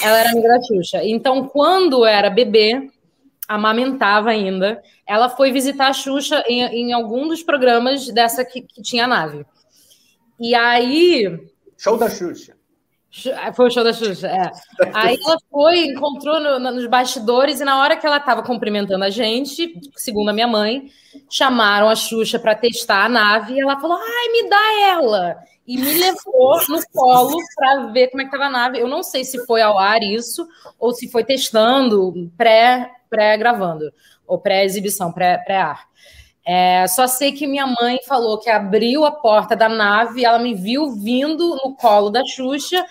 [0.00, 1.00] ela era amiga da Xuxa.
[1.04, 2.88] Então, quando era bebê,
[3.48, 8.80] amamentava ainda, ela foi visitar a Xuxa em, em algum dos programas dessa que, que
[8.80, 9.44] tinha a nave.
[10.38, 11.40] E aí.
[11.76, 12.56] Show da Xuxa.
[13.54, 14.50] Foi o show da Xuxa, é.
[14.94, 19.10] Aí ela foi, encontrou no, nos bastidores, e na hora que ela estava cumprimentando a
[19.10, 20.90] gente, segundo a minha mãe,
[21.28, 25.36] chamaram a Xuxa para testar a nave, e ela falou: ai, me dá ela!
[25.66, 28.80] E me levou no colo para ver como é que estava a nave.
[28.80, 30.46] Eu não sei se foi ao ar isso,
[30.78, 33.92] ou se foi testando, pré-gravando, pré
[34.26, 35.44] ou pré-exibição, pré-ar.
[35.44, 35.90] pré ar
[36.46, 40.54] é, só sei que minha mãe falou que abriu a porta da nave, ela me
[40.54, 42.84] viu vindo no colo da Xuxa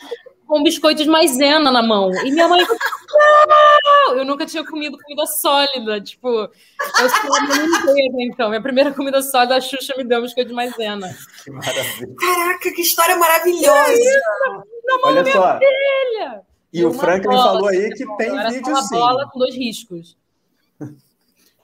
[0.49, 2.09] com biscoito de maisena na mão.
[2.25, 4.15] E minha mãe, não!
[4.17, 6.01] Eu nunca tinha comido comida sólida.
[6.01, 8.49] Tipo, eu sou uma inteira, então.
[8.49, 11.07] Minha primeira comida sólida, a Xuxa me deu um biscoito de maisena.
[11.43, 12.15] Que maravilha.
[12.19, 14.21] Caraca, que história maravilhosa!
[14.83, 15.59] Na mão Olha da minha só.
[15.59, 16.41] filha!
[16.73, 18.95] E, o Franklin falou aí que tem vídeo sim.
[18.95, 20.17] Uma bola com dois riscos.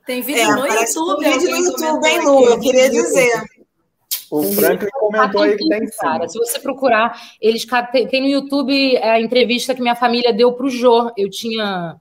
[0.06, 1.24] Tem vídeo é, no YouTube.
[1.24, 2.46] Tem vídeo no YouTube, hein, Lu?
[2.46, 3.44] Eu queria dizer.
[4.30, 6.28] O Franklin comentou aí que tem cara.
[6.28, 10.70] Se você procurar, eles tem no YouTube a entrevista que minha família deu para o
[10.70, 11.12] Jô.
[11.18, 12.00] Eu tinha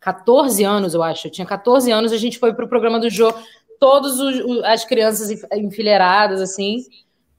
[0.00, 1.26] 14 anos, eu acho.
[1.26, 3.32] Eu tinha 14 anos, a gente foi para o programa do Jô,
[3.80, 4.18] todas
[4.64, 6.84] as crianças enfileiradas, assim,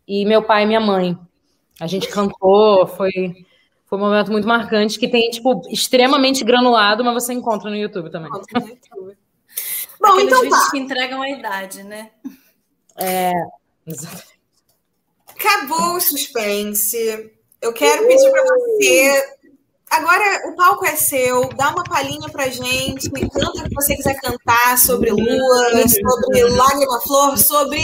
[0.07, 1.17] e meu pai e minha mãe.
[1.79, 3.11] A gente cantou, foi,
[3.85, 8.09] foi um momento muito marcante, que tem, tipo, extremamente granulado, mas você encontra no YouTube
[8.09, 8.29] também.
[8.29, 9.17] Encontra no YouTube.
[9.99, 10.71] Bom, Aqueles então tá.
[10.71, 12.11] que entregam a idade, né?
[12.97, 13.31] É.
[15.27, 17.31] Acabou o suspense.
[17.61, 19.37] Eu quero pedir para você.
[19.89, 24.19] Agora o palco é seu, dá uma palhinha pra gente, canta o que você quiser
[24.19, 27.81] cantar sobre Lua, sobre Lágrima Flor, sobre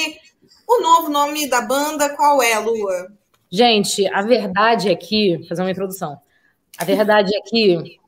[0.68, 2.09] o novo nome da banda.
[2.09, 3.07] Qual é, Lua?
[3.49, 6.20] Gente, a verdade é que, vou fazer uma introdução.
[6.78, 7.99] A verdade é que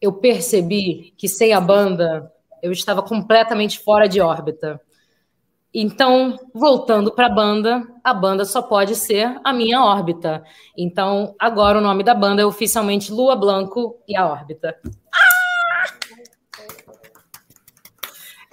[0.00, 2.32] eu percebi que sem a banda
[2.62, 4.80] eu estava completamente fora de órbita.
[5.72, 10.42] Então, voltando para a banda, a banda só pode ser a minha órbita.
[10.76, 14.76] Então, agora o nome da banda é oficialmente Lua Blanco e a órbita.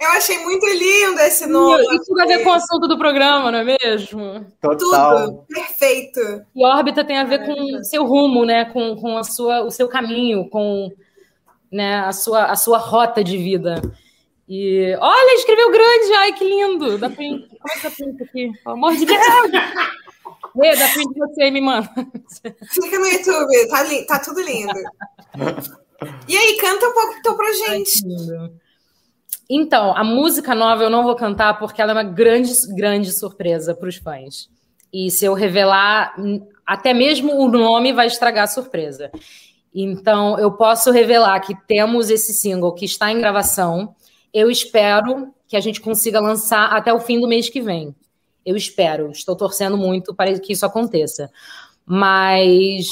[0.00, 1.82] Eu achei muito lindo esse nome.
[1.82, 4.46] E tudo a ver com o assunto do programa, não é mesmo?
[4.60, 5.26] Total.
[5.26, 5.44] Tudo.
[5.48, 6.20] Perfeito.
[6.54, 8.66] E órbita tem a ver com o seu rumo, né?
[8.66, 10.88] Com, com a sua, o seu caminho, com
[11.70, 13.80] né, a, sua, a sua rota de vida.
[14.48, 16.98] E olha, escreveu grande, ai que lindo.
[16.98, 18.52] Dá é que dá print aqui?
[18.64, 19.20] Pelo amor de Deus!
[20.56, 21.88] Vê, dá print você aí, me manda.
[22.70, 24.06] Fica no YouTube, tá, li...
[24.06, 24.72] tá tudo lindo.
[26.26, 28.02] E aí, canta um pouco então pra gente.
[28.06, 28.50] Ai,
[29.50, 33.74] então, a música nova eu não vou cantar porque ela é uma grande, grande surpresa
[33.74, 34.48] para os fãs.
[34.92, 36.14] E se eu revelar,
[36.66, 39.10] até mesmo o nome vai estragar a surpresa.
[39.74, 43.94] Então, eu posso revelar que temos esse single que está em gravação.
[44.32, 47.94] Eu espero que a gente consiga lançar até o fim do mês que vem.
[48.44, 51.30] Eu espero, estou torcendo muito para que isso aconteça.
[51.84, 52.86] Mas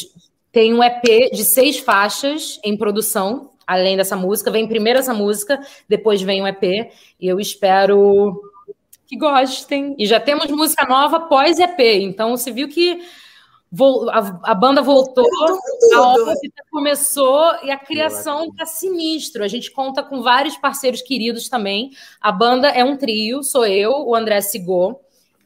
[0.53, 4.51] tem um EP de seis faixas em produção, além dessa música.
[4.51, 6.63] Vem primeiro essa música, depois vem o EP,
[7.21, 8.41] e eu espero
[9.07, 9.95] que gostem.
[9.99, 13.03] E já temos música nova pós-EP, então você viu que
[14.11, 15.27] a, a banda voltou,
[15.95, 19.43] a órbita começou e a criação tá sinistro.
[19.43, 21.91] A gente conta com vários parceiros queridos também.
[22.21, 25.01] A banda é um trio, sou eu, o André Sigô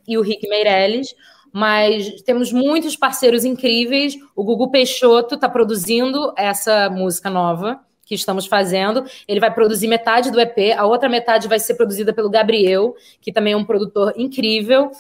[0.07, 1.15] e o Rick Meirelles,
[1.53, 4.15] mas temos muitos parceiros incríveis.
[4.35, 9.05] O Gugu Peixoto está produzindo essa música nova que estamos fazendo.
[9.29, 13.33] Ele vai produzir metade do EP, a outra metade vai ser produzida pelo Gabriel, que
[13.33, 14.91] também é um produtor incrível.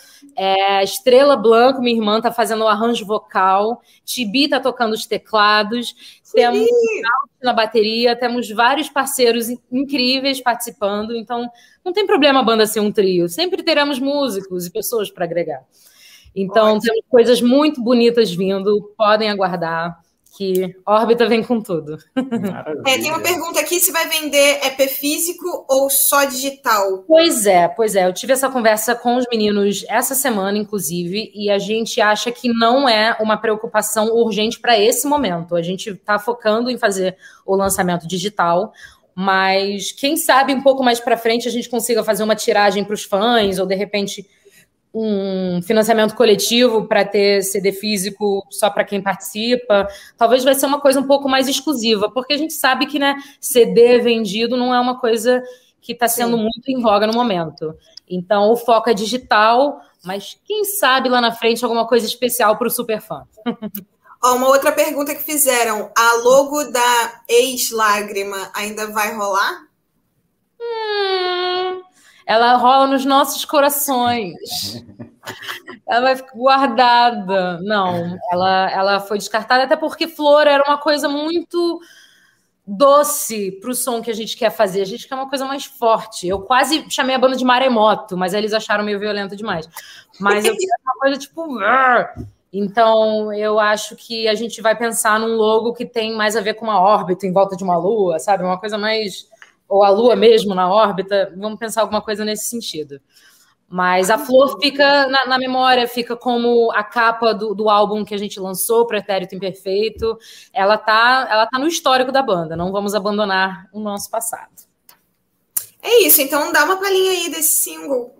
[0.42, 3.82] É, Estrela Blanco, minha irmã, está fazendo o arranjo vocal.
[4.06, 5.94] Tibi está tocando os teclados.
[6.22, 6.38] Sim.
[6.38, 6.66] Temos
[7.42, 11.14] na bateria, temos vários parceiros incríveis participando.
[11.14, 11.46] Então,
[11.84, 13.28] não tem problema a banda ser um trio.
[13.28, 15.62] Sempre teremos músicos e pessoas para agregar.
[16.34, 16.80] Então, Ótimo.
[16.80, 20.00] temos coisas muito bonitas vindo, podem aguardar
[20.36, 21.98] que órbita vem com tudo.
[22.86, 27.04] É, tem uma pergunta aqui se vai vender EP físico ou só digital.
[27.06, 28.06] Pois é, pois é.
[28.06, 32.48] Eu tive essa conversa com os meninos essa semana, inclusive, e a gente acha que
[32.48, 35.56] não é uma preocupação urgente para esse momento.
[35.56, 38.72] A gente está focando em fazer o lançamento digital,
[39.14, 42.94] mas quem sabe um pouco mais para frente a gente consiga fazer uma tiragem para
[42.94, 44.26] os fãs ou de repente
[44.92, 49.88] um financiamento coletivo para ter CD físico só para quem participa.
[50.16, 53.16] Talvez vai ser uma coisa um pouco mais exclusiva, porque a gente sabe que né,
[53.40, 55.42] CD vendido não é uma coisa
[55.80, 56.42] que está sendo Sim.
[56.42, 57.74] muito em voga no momento.
[58.08, 62.66] Então, o foco é digital, mas quem sabe lá na frente alguma coisa especial para
[62.66, 63.24] o super fã.
[64.22, 69.66] Ó, uma outra pergunta que fizeram: a logo da ex-lágrima ainda vai rolar?
[70.60, 71.39] Hum,
[72.30, 74.84] ela rola nos nossos corações.
[75.84, 77.58] ela vai ficar guardada.
[77.60, 81.80] Não, ela, ela foi descartada até porque flor era uma coisa muito
[82.64, 84.80] doce para o som que a gente quer fazer.
[84.80, 86.28] A gente quer uma coisa mais forte.
[86.28, 89.68] Eu quase chamei a banda de maremoto, mas eles acharam meio violento demais.
[90.20, 91.58] Mas eu queria uma coisa tipo.
[92.52, 96.54] Então, eu acho que a gente vai pensar num logo que tem mais a ver
[96.54, 98.44] com uma órbita em volta de uma lua, sabe?
[98.44, 99.28] Uma coisa mais
[99.70, 103.00] ou a Lua mesmo na órbita, vamos pensar alguma coisa nesse sentido.
[103.68, 108.12] Mas a flor fica na, na memória, fica como a capa do, do álbum que
[108.12, 110.18] a gente lançou, Pretérito Imperfeito.
[110.52, 114.50] Ela tá, ela tá no histórico da banda, não vamos abandonar o nosso passado.
[115.80, 118.12] É isso, então dá uma palhinha aí desse single.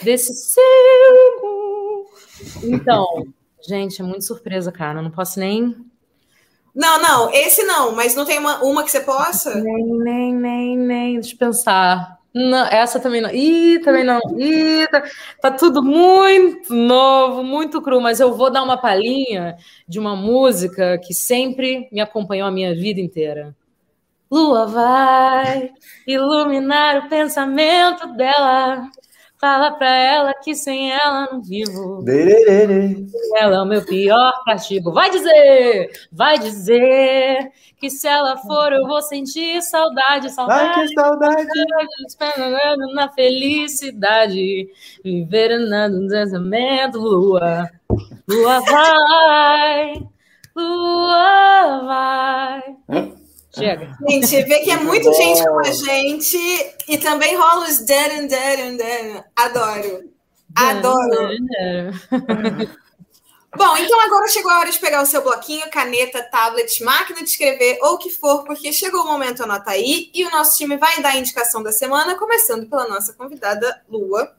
[0.00, 2.06] Desse single.
[2.62, 3.26] Então,
[3.68, 5.00] gente, é muito surpresa, cara.
[5.00, 5.74] Eu não posso nem
[6.78, 9.52] não, não, esse não, mas não tem uma, uma que você possa?
[9.56, 11.14] Nem, nem, nem, nem.
[11.14, 12.16] Deixa eu pensar.
[12.32, 13.30] Não, essa também não.
[13.30, 14.20] Ih, também não.
[14.38, 15.02] Ih, tá,
[15.40, 19.56] tá, tudo muito novo, muito cru, mas eu vou dar uma palhinha
[19.88, 23.56] de uma música que sempre me acompanhou a minha vida inteira.
[24.30, 25.72] Lua vai
[26.06, 28.88] iluminar o pensamento dela.
[29.40, 32.04] Fala pra ela que sem ela não vivo.
[33.36, 34.92] Ela é o meu pior castigo.
[34.92, 40.80] Vai dizer, vai dizer que se ela for eu vou sentir saudade, saudade.
[40.80, 41.46] Ai, que saudade.
[42.94, 44.68] Na felicidade,
[45.04, 47.70] viver no pensamento, lua.
[48.28, 50.02] Lua vai,
[50.56, 53.08] lua vai.
[53.58, 53.96] Chega.
[54.08, 56.38] Gente, vê que é muito gente com a gente
[56.88, 59.24] e também rola os dan, dan, dan.
[59.36, 60.10] Adoro.
[60.54, 61.28] Adoro.
[63.56, 67.30] Bom, então agora chegou a hora de pegar o seu bloquinho, caneta, tablet, máquina de
[67.30, 70.76] escrever ou o que for, porque chegou o momento, anota aí, e o nosso time
[70.76, 74.36] vai dar a indicação da semana, começando pela nossa convidada, Lua.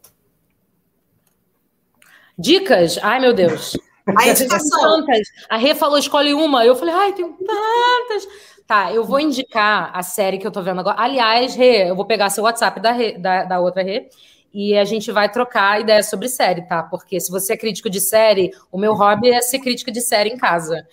[2.38, 2.98] Dicas?
[3.02, 3.76] Ai, meu Deus.
[4.18, 5.06] A indicação.
[5.50, 6.66] A Rê falou, escolhe uma.
[6.66, 8.28] Eu falei, ai, tem tantas.
[8.70, 11.02] Tá, eu vou indicar a série que eu tô vendo agora.
[11.02, 14.10] Aliás, Rê, eu vou pegar seu WhatsApp da, Rê, da, da outra Rê
[14.54, 16.84] e a gente vai trocar ideias sobre série, tá?
[16.84, 20.30] Porque se você é crítico de série, o meu hobby é ser crítica de série
[20.30, 20.88] em casa.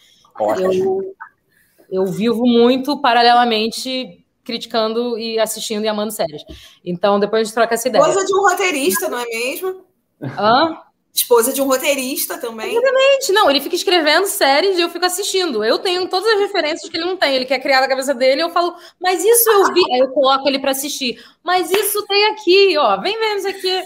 [0.58, 1.14] Eu,
[1.92, 6.44] eu vivo muito paralelamente criticando e assistindo e amando séries.
[6.82, 8.02] Então, depois a gente troca essa ideia.
[8.02, 9.84] Coisa de um roteirista, não é mesmo?
[10.22, 10.78] Hã?
[11.16, 12.70] Esposa de um roteirista também.
[12.70, 13.32] Exatamente.
[13.32, 15.64] Não, ele fica escrevendo séries e eu fico assistindo.
[15.64, 17.34] Eu tenho todas as referências que ele não tem.
[17.34, 19.80] Ele quer criar na cabeça dele, eu falo, mas isso eu vi.
[19.92, 21.18] Aí eu coloco ele para assistir.
[21.42, 23.00] Mas isso tem aqui, ó.
[23.00, 23.82] Vem vendo isso aqui.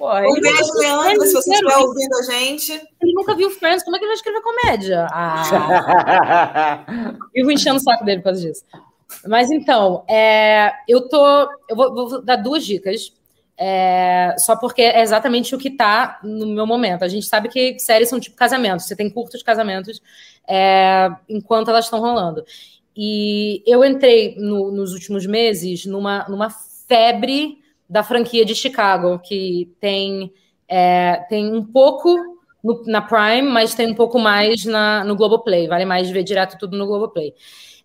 [0.00, 2.72] um beijo, Leandro, se você estiver ouvindo a gente.
[2.72, 5.06] Ele nunca viu Friends, como é que ele vai escrever comédia?
[5.12, 6.84] Ah.
[7.32, 8.64] Vivo enchendo o saco dele por causa disso.
[9.26, 11.48] Mas então, é, eu tô.
[11.68, 13.12] Eu vou, vou dar duas dicas.
[13.62, 17.04] É, só porque é exatamente o que está no meu momento.
[17.04, 20.00] A gente sabe que séries são tipo casamentos, você tem curtos casamentos
[20.48, 22.42] é, enquanto elas estão rolando.
[22.96, 26.48] E eu entrei no, nos últimos meses numa, numa
[26.88, 30.32] febre da franquia de Chicago, que tem,
[30.66, 32.16] é, tem um pouco
[32.64, 35.68] no, na Prime, mas tem um pouco mais na, no Globoplay.
[35.68, 37.34] Vale mais ver direto tudo no Globoplay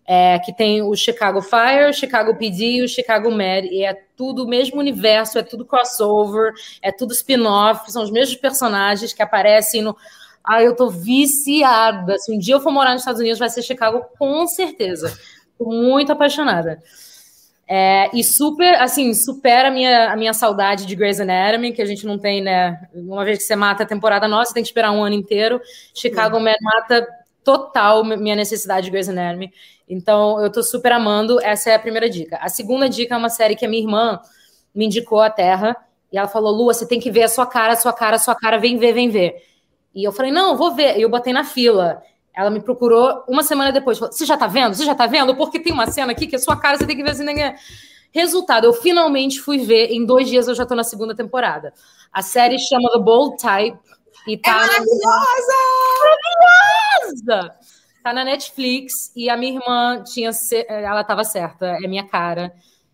[0.08, 3.93] é, que tem o Chicago Fire, o Chicago PD e o Chicago Med, e é
[4.16, 9.22] tudo o mesmo universo, é tudo crossover, é tudo spin-off, são os mesmos personagens que
[9.22, 9.95] aparecem no.
[10.43, 12.20] Ah, eu tô viciada.
[12.20, 15.18] Se um dia eu for morar nos Estados Unidos, vai ser Chicago, com certeza.
[15.58, 16.80] Tô muito apaixonada.
[17.68, 21.86] É, e super, assim, supera a minha, a minha saudade de Grey's Anatomy, que a
[21.86, 22.80] gente não tem, né?
[22.93, 25.60] Uma vez que você mata a temporada nossa, você tem que esperar um ano inteiro.
[25.95, 27.08] Chicago Med mata
[27.43, 29.51] total minha necessidade de Grey's Anatomy.
[29.88, 31.40] Então, eu tô super amando.
[31.42, 32.38] Essa é a primeira dica.
[32.42, 34.20] A segunda dica é uma série que a minha irmã
[34.74, 35.76] me indicou a Terra.
[36.12, 38.20] E ela falou: Lua, você tem que ver a sua cara, a sua cara, a
[38.20, 39.36] sua cara, vem ver, vem ver.
[39.94, 40.98] E eu falei: não, vou ver.
[40.98, 42.02] E eu botei na fila.
[42.34, 43.98] Ela me procurou uma semana depois.
[43.98, 44.76] Falou, você já tá vendo?
[44.76, 45.36] Você já tá vendo?
[45.36, 47.24] Porque tem uma cena aqui que a sua cara você tem que ver assim.
[47.24, 47.56] Né?
[48.12, 49.92] Resultado, eu finalmente fui ver.
[49.92, 51.74] Em dois dias eu já tô na segunda temporada.
[52.12, 53.78] A série chama The Bold Type.
[54.28, 55.54] E tá é maravilhosa!
[57.04, 57.56] Maravilhosa!
[58.06, 60.30] Tá na Netflix e a minha irmã tinha.
[60.68, 62.53] Ela tava certa, é minha cara.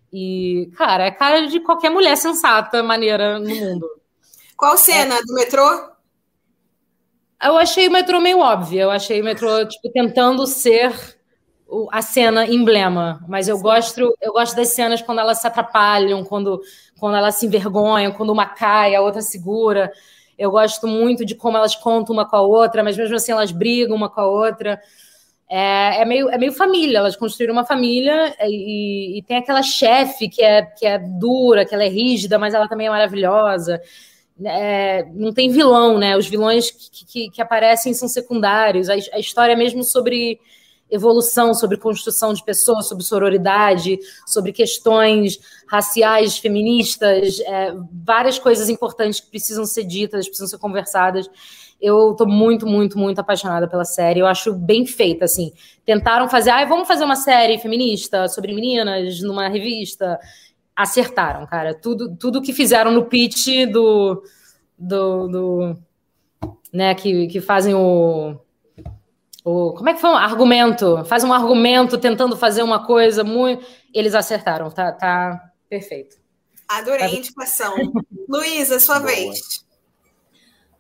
[0.10, 3.90] E, cara, é cara de qualquer mulher sensata, maneira no mundo.
[4.56, 5.16] Qual cena?
[5.16, 5.22] É.
[5.22, 5.90] Do metrô?
[7.44, 8.84] Eu achei o metrô meio óbvio.
[8.84, 10.94] Eu achei o metrô, tipo, tentando ser
[11.92, 13.22] a cena emblema.
[13.28, 16.62] Mas eu gosto, eu gosto das cenas quando elas se atrapalham, quando,
[16.98, 19.92] quando elas se envergonham, quando uma cai, a outra segura.
[20.42, 23.52] Eu gosto muito de como elas contam uma com a outra, mas mesmo assim elas
[23.52, 24.82] brigam uma com a outra.
[25.48, 30.28] É, é, meio, é meio família, elas construíram uma família e, e tem aquela chefe
[30.28, 33.80] que é, que é dura, que ela é rígida, mas ela também é maravilhosa.
[34.44, 36.18] É, não tem vilão, né?
[36.18, 38.90] Os vilões que, que, que aparecem são secundários.
[38.90, 40.40] A, a, história é mesmo sobre
[40.92, 47.74] evolução, sobre construção de pessoas, sobre sororidade, sobre questões raciais, feministas, é,
[48.04, 51.30] várias coisas importantes que precisam ser ditas, precisam ser conversadas.
[51.80, 54.20] Eu tô muito, muito, muito apaixonada pela série.
[54.20, 55.52] Eu acho bem feita, assim.
[55.86, 60.20] Tentaram fazer, ah, vamos fazer uma série feminista sobre meninas numa revista.
[60.76, 61.74] Acertaram, cara.
[61.74, 64.22] Tudo, tudo que fizeram no pitch do,
[64.78, 65.78] do, do
[66.72, 68.38] né, que, que fazem o,
[69.44, 71.04] o como é que foi um argumento?
[71.06, 73.66] Faz um argumento tentando fazer uma coisa muito.
[73.94, 76.18] Eles acertaram, tá, tá perfeito.
[76.68, 77.06] Adorei tá...
[77.06, 77.76] a indicação.
[78.30, 79.12] Luísa, sua Boa.
[79.12, 79.66] vez.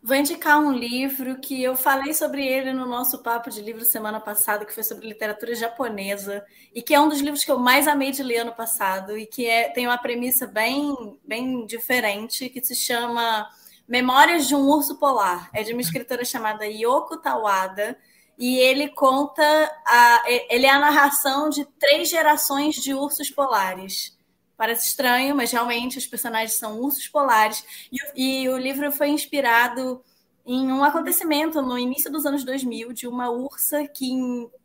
[0.03, 4.19] Vou indicar um livro que eu falei sobre ele no nosso papo de livro semana
[4.19, 6.43] passada, que foi sobre literatura japonesa,
[6.73, 9.27] e que é um dos livros que eu mais amei de ler ano passado, e
[9.27, 13.47] que é, tem uma premissa bem, bem diferente, que se chama
[13.87, 15.51] Memórias de um Urso Polar.
[15.53, 17.95] É de uma escritora chamada Yoko Tawada,
[18.41, 19.43] e ele conta,
[19.85, 24.17] a, ele é a narração de três gerações de ursos polares.
[24.57, 27.63] Parece estranho, mas realmente os personagens são ursos polares.
[27.91, 27.99] E,
[28.41, 30.03] e, o livro foi inspirado
[30.43, 34.11] em um acontecimento no início dos anos 2000 de uma ursa que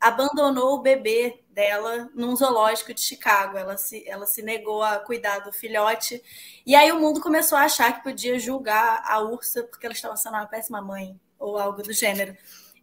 [0.00, 3.58] abandonou o bebê dela num zoológico de Chicago.
[3.58, 6.22] Ela se, ela se negou a cuidar do filhote.
[6.64, 10.16] E aí o mundo começou a achar que podia julgar a ursa porque ela estava
[10.16, 12.34] sendo uma péssima mãe ou algo do gênero.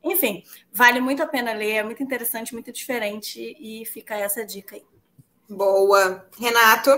[0.03, 4.75] Enfim, vale muito a pena ler, é muito interessante, muito diferente e fica essa dica
[4.75, 4.83] aí.
[5.49, 6.25] Boa.
[6.37, 6.91] Renato?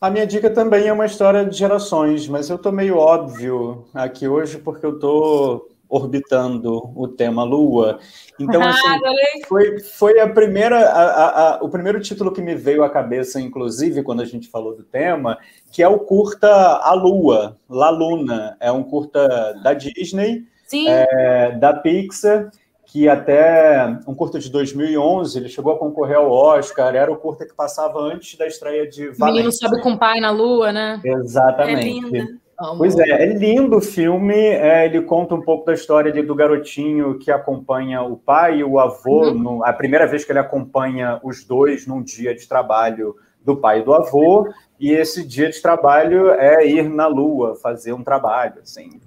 [0.00, 4.26] A minha dica também é uma história de gerações, mas eu tô meio óbvio aqui
[4.26, 7.98] hoje porque eu tô orbitando o tema Lua.
[8.38, 12.84] Então, assim, foi, foi a primeira, a, a, a, o primeiro título que me veio
[12.84, 15.36] à cabeça, inclusive, quando a gente falou do tema,
[15.72, 18.56] que é o curta A Lua, La Luna.
[18.60, 22.50] É um curta da Disney, é, da Pixar,
[22.86, 27.46] que até um curta de 2011, ele chegou a concorrer ao Oscar, era o curta
[27.46, 29.24] que passava antes da estreia de Valência.
[29.24, 31.00] O menino sobe com o pai na lua, né?
[31.04, 32.16] Exatamente.
[32.16, 34.34] É Pois é, é lindo o filme.
[34.34, 38.64] É, ele conta um pouco da história de, do garotinho que acompanha o pai e
[38.64, 39.28] o avô.
[39.28, 39.34] Uhum.
[39.34, 43.80] No, a primeira vez que ele acompanha os dois num dia de trabalho do pai
[43.80, 44.46] e do avô.
[44.78, 49.00] E esse dia de trabalho é ir na lua, fazer um trabalho, assim,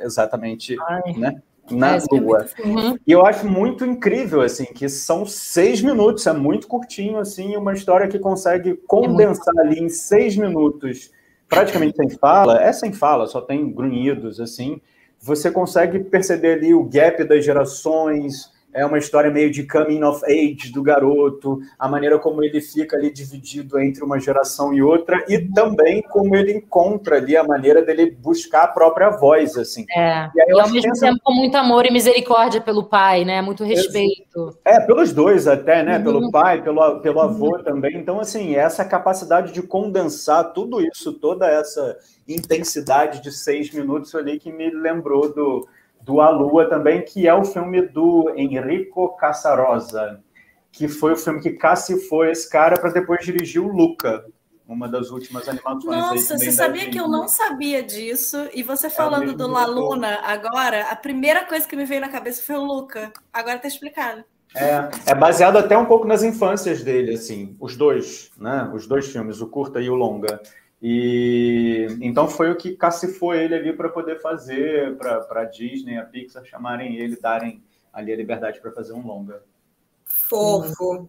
[0.00, 1.12] exatamente, Ai.
[1.16, 1.42] né?
[1.70, 2.46] na é, lua.
[2.64, 2.96] Uhum.
[3.06, 7.72] E eu acho muito incrível, assim, que são seis minutos, é muito curtinho, assim, uma
[7.72, 11.10] história que consegue condensar é ali em seis minutos
[11.48, 14.80] praticamente sem fala, é sem fala, só tem grunhidos, assim,
[15.20, 20.22] você consegue perceber ali o gap das gerações, é uma história meio de coming of
[20.26, 25.24] age do garoto, a maneira como ele fica ali dividido entre uma geração e outra,
[25.28, 29.86] e também como ele encontra ali a maneira dele buscar a própria voz, assim.
[29.90, 31.00] É, e, aí, e ao mesmo penso...
[31.00, 33.40] tempo com muito amor e misericórdia pelo pai, né?
[33.40, 34.56] Muito respeito.
[34.62, 35.96] É, pelos dois até, né?
[35.96, 36.04] Uhum.
[36.04, 37.64] Pelo pai, pelo, pelo avô uhum.
[37.64, 37.96] também.
[37.96, 41.96] Então, assim, essa capacidade de condensar tudo isso, toda essa
[42.28, 45.66] intensidade de seis minutos ali que me lembrou do
[46.06, 50.22] do A Lua também, que é o filme do Enrico Casarosa,
[50.70, 54.24] que foi o filme que caçifou esse cara para depois dirigir o Luca,
[54.68, 55.84] uma das últimas animações.
[55.84, 58.48] Nossa, você sabia que eu não sabia disso?
[58.54, 62.00] E você é falando é do La Luna agora, a primeira coisa que me veio
[62.00, 63.12] na cabeça foi o Luca.
[63.32, 64.22] Agora tá explicado.
[64.54, 68.70] É, é baseado até um pouco nas infâncias dele, assim, os dois, né?
[68.72, 70.40] Os dois filmes, o curta e o longa.
[70.82, 76.04] E então foi o que cacifou ele ali para poder fazer, para a Disney, a
[76.04, 77.62] Pixar chamarem ele, darem
[77.92, 79.42] ali a liberdade para fazer um longa.
[80.04, 81.08] Fofo.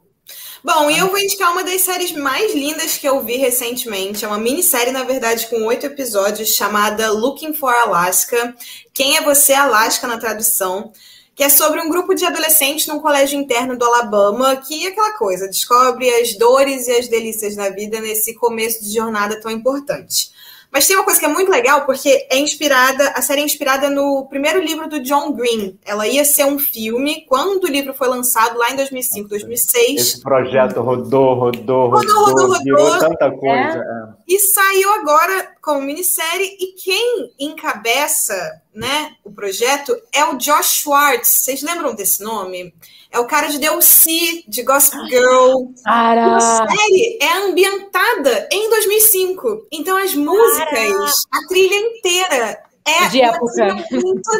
[0.63, 4.25] Bom, e eu vou indicar uma das séries mais lindas que eu vi recentemente.
[4.25, 8.55] É uma minissérie, na verdade, com oito episódios, chamada Looking for Alaska.
[8.93, 10.91] Quem é você, Alaska, na tradução?
[11.37, 15.15] Que é sobre um grupo de adolescentes num colégio interno do Alabama, que é aquela
[15.19, 20.31] coisa, descobre as dores e as delícias da vida nesse começo de jornada tão importante.
[20.71, 23.87] Mas tem uma coisa que é muito legal, porque é inspirada, a série é inspirada
[23.87, 25.77] no primeiro livro do John Green.
[25.85, 30.01] Ela ia ser um filme quando o livro foi lançado lá em 2005, 2006.
[30.01, 33.77] Esse projeto rodou, rodou, rodou, rodou, rodou, rodou virou tanta coisa.
[33.77, 34.17] É.
[34.27, 41.27] E saiu agora como minissérie e quem encabeça, né, o projeto é o Josh Schwartz.
[41.27, 42.73] Vocês lembram desse nome?
[43.11, 45.65] É o cara de DLC, de Gossip Girl.
[45.83, 46.37] Cara.
[46.37, 49.67] A série é ambientada em 2005.
[49.69, 51.11] Então as músicas, Cara.
[51.33, 53.85] a trilha inteira é de época.
[53.91, 54.31] Muito,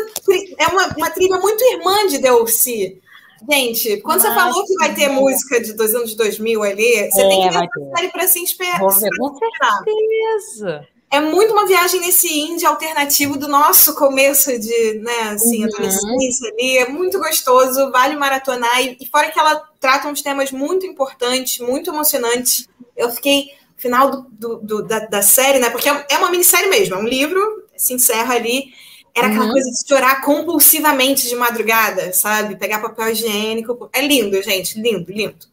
[0.57, 3.01] é uma, uma trilha muito irmã de DLC.
[3.49, 4.33] Gente, quando Nossa.
[4.33, 7.49] você falou que vai ter música de dos anos 2000 ali, você é, tem que
[7.49, 8.79] ver a série para se esperar.
[8.79, 10.87] Com certeza.
[11.09, 15.69] É muito uma viagem nesse indie alternativo do nosso começo de, né, assim, uhum.
[15.73, 16.77] adolescência ali.
[16.79, 18.81] É muito gostoso, vale maratonar.
[18.81, 22.67] E, e fora que ela trata uns temas muito importantes, muito emocionantes.
[22.95, 26.29] Eu fiquei, no final do, do, do da, da, série, né, porque é, é uma
[26.29, 28.73] minissérie mesmo, é um livro, se encerra ali.
[29.15, 29.51] Era aquela uhum.
[29.51, 32.55] coisa de chorar compulsivamente de madrugada, sabe?
[32.55, 33.89] Pegar papel higiênico.
[33.91, 35.47] É lindo, gente, lindo, lindo.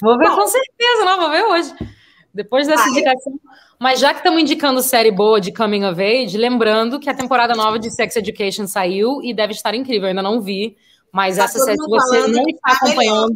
[0.00, 1.74] Vou ver Bom, com certeza, não, vou ver hoje.
[2.38, 2.92] Depois dessa vai.
[2.92, 3.32] indicação.
[3.80, 7.52] Mas já que estamos indicando série boa de Coming of Age, lembrando que a temporada
[7.52, 10.04] nova de Sex Education saiu e deve estar incrível.
[10.04, 10.76] Eu ainda não vi,
[11.12, 13.34] mas tá essa série, se você não está acompanhando,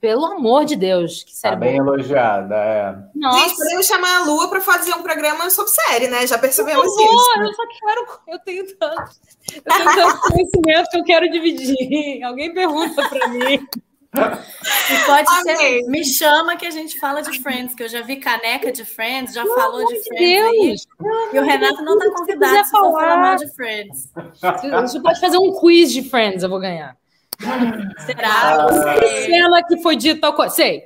[0.00, 1.96] pelo amor de Deus, que série tá bem boa.
[1.96, 2.96] elogiada, é.
[3.14, 3.40] Nossa.
[3.40, 6.26] Gente, podemos chamar a Lua para fazer um programa sobre série, né?
[6.26, 7.40] Já percebemos Por favor, isso.
[7.40, 8.06] Eu só quero.
[8.28, 9.12] Eu tenho tanto.
[9.54, 12.22] Eu tenho tanto conhecimento que eu quero dividir.
[12.24, 13.68] Alguém pergunta para mim.
[14.14, 15.56] E pode Amei.
[15.56, 18.84] ser, me chama que a gente fala de Friends, que eu já vi caneca de
[18.84, 20.50] Friends, já falou de Friends Deus.
[20.50, 20.76] aí.
[21.32, 24.10] E o Renato não está convidado se for falar mal de Friends.
[24.82, 26.96] Você pode fazer um quiz de Friends, eu vou ganhar.
[28.06, 28.66] Será?
[28.66, 30.54] Ah, cena que foi dita tal coisa.
[30.54, 30.84] Sei.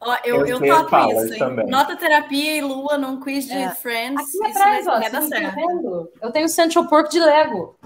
[0.00, 1.66] Ó, eu, eu, eu topo isso, hein?
[1.66, 3.70] Nota terapia e lua num quiz de é.
[3.70, 4.22] Friends.
[4.22, 6.10] Aqui atrás, ó, tá certo.
[6.20, 7.76] Eu tenho Central Pork de Lego.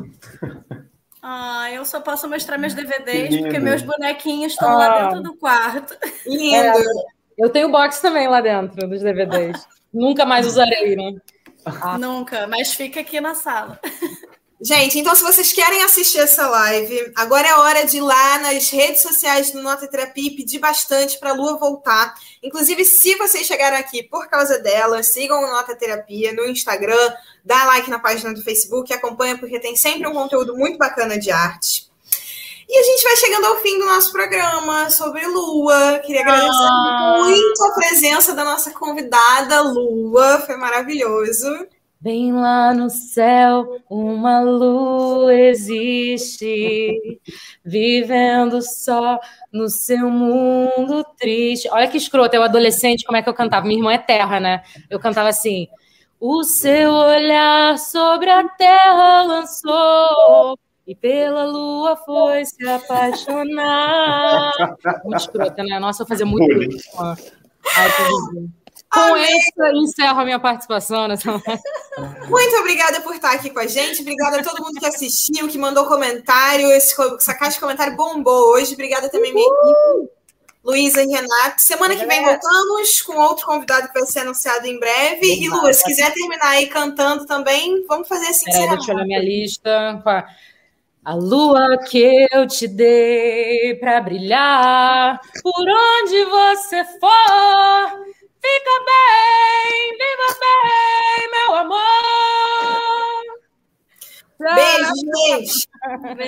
[1.30, 4.76] Ah, eu só posso mostrar meus DVDs porque meus bonequinhos estão ah.
[4.76, 5.94] lá dentro do quarto.
[6.26, 6.56] Lindo.
[6.56, 6.72] É,
[7.36, 9.68] eu tenho box também lá dentro dos DVDs.
[9.92, 11.20] Nunca mais usarei, né?
[11.66, 11.98] Ah.
[11.98, 13.78] Nunca, mas fica aqui na sala.
[14.60, 18.68] Gente, então se vocês querem assistir essa live, agora é hora de ir lá nas
[18.70, 22.12] redes sociais do Nota Terapia e pedir bastante para a Lua voltar.
[22.42, 27.66] Inclusive, se vocês chegaram aqui por causa dela, sigam o Nota Terapia no Instagram, dá
[27.66, 31.88] like na página do Facebook, acompanha porque tem sempre um conteúdo muito bacana de arte.
[32.68, 36.00] E a gente vai chegando ao fim do nosso programa sobre Lua.
[36.04, 37.16] Queria agradecer ah.
[37.24, 40.40] muito a presença da nossa convidada, Lua.
[40.40, 41.48] Foi maravilhoso.
[42.00, 47.20] Bem lá no céu, uma lua existe,
[47.64, 49.18] vivendo só
[49.52, 51.68] no seu mundo triste.
[51.72, 53.66] Olha que escroto, eu adolescente, como é que eu cantava?
[53.66, 54.62] Minha irmã é terra, né?
[54.88, 55.66] Eu cantava assim:
[56.20, 64.52] O seu olhar sobre a terra lançou, e pela lua foi se apaixonar.
[65.02, 65.80] Muito escrota, né?
[65.80, 66.46] Nossa, eu fazia muito.
[67.76, 67.90] Ai,
[68.90, 74.00] com essa, encerro a minha participação nessa Muito obrigada por estar aqui com a gente.
[74.00, 76.70] Obrigada a todo mundo que assistiu, que mandou comentário.
[76.72, 78.74] Esse, essa caixa de comentário bombou hoje.
[78.74, 80.18] Obrigada também, minha equipe.
[80.64, 81.62] Luísa e Renato.
[81.62, 85.26] Semana que vem voltamos com outro convidado que vai ser anunciado em breve.
[85.26, 88.50] E, Lu, se quiser terminar aí cantando também, vamos fazer assim.
[88.50, 90.02] Peraí, deixa eu olhar minha lista.
[91.04, 98.04] A lua que eu te dei para brilhar, por onde você for,
[98.40, 101.98] fica bem, viva bem, meu amor.
[104.54, 105.68] Beijo, gente.